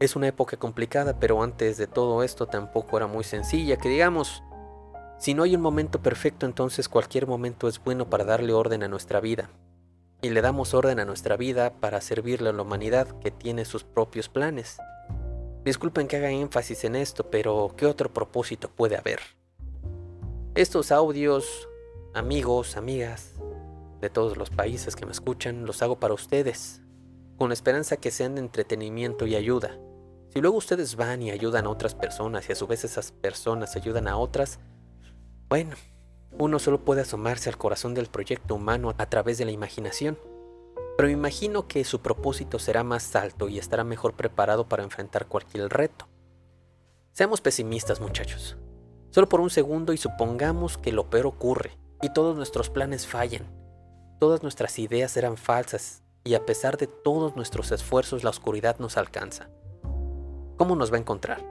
Es 0.00 0.16
una 0.16 0.26
época 0.26 0.56
complicada, 0.56 1.20
pero 1.20 1.44
antes 1.44 1.76
de 1.76 1.86
todo 1.86 2.24
esto 2.24 2.48
tampoco 2.48 2.96
era 2.96 3.06
muy 3.06 3.22
sencilla, 3.22 3.76
que 3.76 3.88
digamos, 3.88 4.42
si 5.20 5.32
no 5.32 5.44
hay 5.44 5.54
un 5.54 5.62
momento 5.62 6.02
perfecto, 6.02 6.44
entonces 6.44 6.88
cualquier 6.88 7.28
momento 7.28 7.68
es 7.68 7.80
bueno 7.80 8.10
para 8.10 8.24
darle 8.24 8.52
orden 8.52 8.82
a 8.82 8.88
nuestra 8.88 9.20
vida, 9.20 9.48
y 10.24 10.30
le 10.30 10.40
damos 10.40 10.72
orden 10.72 11.00
a 11.00 11.04
nuestra 11.04 11.36
vida 11.36 11.74
para 11.80 12.00
servirle 12.00 12.48
a 12.48 12.52
la 12.54 12.62
humanidad 12.62 13.20
que 13.20 13.30
tiene 13.30 13.66
sus 13.66 13.84
propios 13.84 14.30
planes. 14.30 14.78
Disculpen 15.66 16.08
que 16.08 16.16
haga 16.16 16.30
énfasis 16.30 16.84
en 16.84 16.96
esto, 16.96 17.28
pero 17.28 17.74
¿qué 17.76 17.84
otro 17.84 18.10
propósito 18.10 18.70
puede 18.70 18.96
haber? 18.96 19.20
Estos 20.54 20.92
audios, 20.92 21.68
amigos, 22.14 22.78
amigas 22.78 23.34
de 24.00 24.08
todos 24.08 24.38
los 24.38 24.48
países 24.48 24.96
que 24.96 25.04
me 25.04 25.12
escuchan, 25.12 25.66
los 25.66 25.82
hago 25.82 26.00
para 26.00 26.14
ustedes, 26.14 26.80
con 27.36 27.50
la 27.50 27.54
esperanza 27.54 27.98
que 27.98 28.10
sean 28.10 28.34
de 28.34 28.40
entretenimiento 28.40 29.26
y 29.26 29.36
ayuda. 29.36 29.78
Si 30.30 30.40
luego 30.40 30.56
ustedes 30.56 30.96
van 30.96 31.20
y 31.20 31.32
ayudan 31.32 31.66
a 31.66 31.70
otras 31.70 31.94
personas 31.94 32.48
y 32.48 32.52
a 32.52 32.56
su 32.56 32.66
vez 32.66 32.82
esas 32.82 33.12
personas 33.12 33.76
ayudan 33.76 34.08
a 34.08 34.16
otras, 34.16 34.58
bueno, 35.50 35.76
uno 36.38 36.58
solo 36.58 36.84
puede 36.84 37.02
asomarse 37.02 37.48
al 37.48 37.58
corazón 37.58 37.94
del 37.94 38.06
proyecto 38.06 38.54
humano 38.54 38.94
a 38.98 39.06
través 39.06 39.38
de 39.38 39.44
la 39.44 39.52
imaginación, 39.52 40.18
pero 40.96 41.08
imagino 41.08 41.66
que 41.68 41.84
su 41.84 42.00
propósito 42.00 42.58
será 42.58 42.84
más 42.84 43.14
alto 43.16 43.48
y 43.48 43.58
estará 43.58 43.84
mejor 43.84 44.14
preparado 44.14 44.68
para 44.68 44.82
enfrentar 44.82 45.26
cualquier 45.26 45.68
reto. 45.68 46.06
Seamos 47.12 47.40
pesimistas 47.40 48.00
muchachos, 48.00 48.56
solo 49.10 49.28
por 49.28 49.40
un 49.40 49.50
segundo 49.50 49.92
y 49.92 49.96
supongamos 49.96 50.78
que 50.78 50.92
lo 50.92 51.10
peor 51.10 51.26
ocurre 51.26 51.78
y 52.02 52.12
todos 52.12 52.36
nuestros 52.36 52.70
planes 52.70 53.06
fallan, 53.06 53.46
todas 54.18 54.42
nuestras 54.42 54.78
ideas 54.78 55.16
eran 55.16 55.36
falsas 55.36 56.02
y 56.24 56.34
a 56.34 56.44
pesar 56.46 56.76
de 56.76 56.86
todos 56.86 57.36
nuestros 57.36 57.70
esfuerzos 57.70 58.24
la 58.24 58.30
oscuridad 58.30 58.78
nos 58.78 58.96
alcanza. 58.96 59.50
¿Cómo 60.56 60.74
nos 60.74 60.92
va 60.92 60.96
a 60.96 61.00
encontrar? 61.00 61.44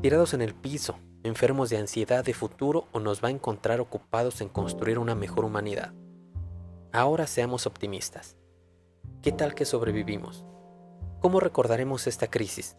Tirados 0.00 0.34
en 0.34 0.42
el 0.42 0.54
piso, 0.54 0.98
enfermos 1.22 1.70
de 1.70 1.78
ansiedad 1.78 2.24
de 2.24 2.34
futuro 2.34 2.86
o 2.92 3.00
nos 3.00 3.22
va 3.22 3.28
a 3.28 3.32
encontrar 3.32 3.80
ocupados 3.80 4.40
en 4.40 4.48
construir 4.48 4.98
una 4.98 5.14
mejor 5.14 5.44
humanidad. 5.44 5.92
Ahora 6.92 7.26
seamos 7.26 7.66
optimistas. 7.66 8.36
¿Qué 9.22 9.32
tal 9.32 9.54
que 9.54 9.64
sobrevivimos? 9.64 10.44
¿Cómo 11.20 11.40
recordaremos 11.40 12.06
esta 12.06 12.28
crisis? 12.28 12.76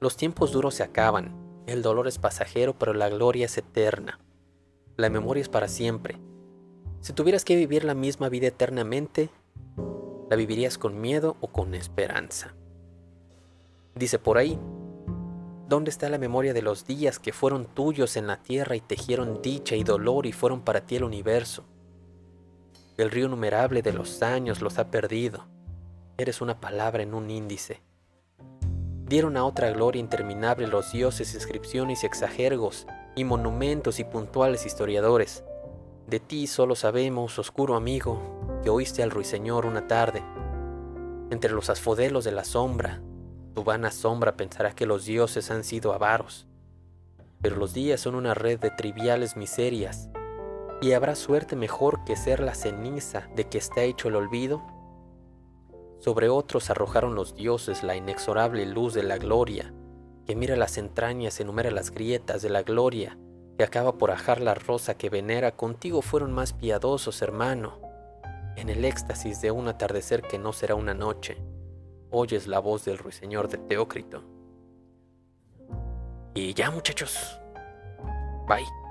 Los 0.00 0.16
tiempos 0.16 0.52
duros 0.52 0.74
se 0.74 0.82
acaban, 0.82 1.62
el 1.66 1.82
dolor 1.82 2.08
es 2.08 2.18
pasajero, 2.18 2.76
pero 2.76 2.92
la 2.92 3.08
gloria 3.08 3.46
es 3.46 3.56
eterna. 3.56 4.18
La 4.96 5.08
memoria 5.08 5.40
es 5.40 5.48
para 5.48 5.68
siempre. 5.68 6.18
Si 7.00 7.12
tuvieras 7.12 7.44
que 7.44 7.56
vivir 7.56 7.84
la 7.84 7.94
misma 7.94 8.28
vida 8.28 8.48
eternamente, 8.48 9.30
¿la 10.28 10.36
vivirías 10.36 10.76
con 10.76 11.00
miedo 11.00 11.36
o 11.40 11.48
con 11.48 11.74
esperanza? 11.74 12.54
Dice 13.94 14.18
por 14.18 14.38
ahí, 14.38 14.58
¿Dónde 15.72 15.90
está 15.90 16.10
la 16.10 16.18
memoria 16.18 16.52
de 16.52 16.60
los 16.60 16.86
días 16.86 17.18
que 17.18 17.32
fueron 17.32 17.64
tuyos 17.64 18.18
en 18.18 18.26
la 18.26 18.42
tierra 18.42 18.76
y 18.76 18.82
tejieron 18.82 19.40
dicha 19.40 19.74
y 19.74 19.84
dolor 19.84 20.26
y 20.26 20.32
fueron 20.32 20.60
para 20.60 20.84
ti 20.84 20.96
el 20.96 21.04
universo? 21.04 21.64
El 22.98 23.10
río 23.10 23.26
numerable 23.26 23.80
de 23.80 23.94
los 23.94 24.22
años 24.22 24.60
los 24.60 24.78
ha 24.78 24.90
perdido. 24.90 25.46
Eres 26.18 26.42
una 26.42 26.60
palabra 26.60 27.02
en 27.02 27.14
un 27.14 27.30
índice. 27.30 27.80
Dieron 29.06 29.38
a 29.38 29.46
otra 29.46 29.70
gloria 29.70 29.98
interminable 29.98 30.66
los 30.66 30.92
dioses, 30.92 31.32
inscripciones 31.34 32.02
y 32.02 32.06
exagergos, 32.06 32.86
y 33.16 33.24
monumentos 33.24 33.98
y 33.98 34.04
puntuales 34.04 34.66
historiadores. 34.66 35.42
De 36.06 36.20
ti 36.20 36.48
solo 36.48 36.74
sabemos, 36.74 37.38
oscuro 37.38 37.76
amigo, 37.76 38.60
que 38.62 38.68
oíste 38.68 39.02
al 39.02 39.10
ruiseñor 39.10 39.64
una 39.64 39.86
tarde. 39.86 40.22
Entre 41.30 41.50
los 41.50 41.70
asfodelos 41.70 42.24
de 42.24 42.32
la 42.32 42.44
sombra, 42.44 43.00
tu 43.52 43.64
vana 43.64 43.90
sombra 43.90 44.36
pensará 44.36 44.72
que 44.72 44.86
los 44.86 45.04
dioses 45.04 45.50
han 45.50 45.64
sido 45.64 45.92
avaros, 45.92 46.46
pero 47.40 47.56
los 47.56 47.74
días 47.74 48.00
son 48.00 48.14
una 48.14 48.34
red 48.34 48.58
de 48.58 48.70
triviales 48.70 49.36
miserias, 49.36 50.08
y 50.80 50.92
habrá 50.92 51.14
suerte 51.14 51.54
mejor 51.54 52.04
que 52.04 52.16
ser 52.16 52.40
la 52.40 52.54
ceniza 52.54 53.28
de 53.36 53.48
que 53.48 53.58
está 53.58 53.82
hecho 53.82 54.08
el 54.08 54.16
olvido. 54.16 54.62
Sobre 55.98 56.28
otros 56.28 56.70
arrojaron 56.70 57.14
los 57.14 57.34
dioses 57.34 57.84
la 57.84 57.94
inexorable 57.94 58.66
luz 58.66 58.94
de 58.94 59.04
la 59.04 59.18
gloria, 59.18 59.72
que 60.26 60.34
mira 60.34 60.56
las 60.56 60.78
entrañas, 60.78 61.38
enumera 61.40 61.70
las 61.70 61.90
grietas 61.90 62.42
de 62.42 62.50
la 62.50 62.62
gloria, 62.62 63.16
que 63.58 63.64
acaba 63.64 63.98
por 63.98 64.10
ajar 64.10 64.40
la 64.40 64.54
rosa 64.54 64.94
que 64.94 65.10
venera, 65.10 65.56
contigo 65.56 66.02
fueron 66.02 66.32
más 66.32 66.52
piadosos, 66.52 67.22
hermano, 67.22 67.80
en 68.56 68.68
el 68.68 68.84
éxtasis 68.84 69.40
de 69.40 69.50
un 69.50 69.68
atardecer 69.68 70.22
que 70.22 70.38
no 70.38 70.52
será 70.52 70.74
una 70.74 70.94
noche 70.94 71.36
oyes 72.12 72.46
la 72.46 72.60
voz 72.60 72.84
del 72.84 72.98
ruiseñor 72.98 73.48
de 73.48 73.58
Teócrito. 73.58 74.22
Y 76.34 76.54
ya 76.54 76.70
muchachos. 76.70 77.40
Bye. 78.46 78.81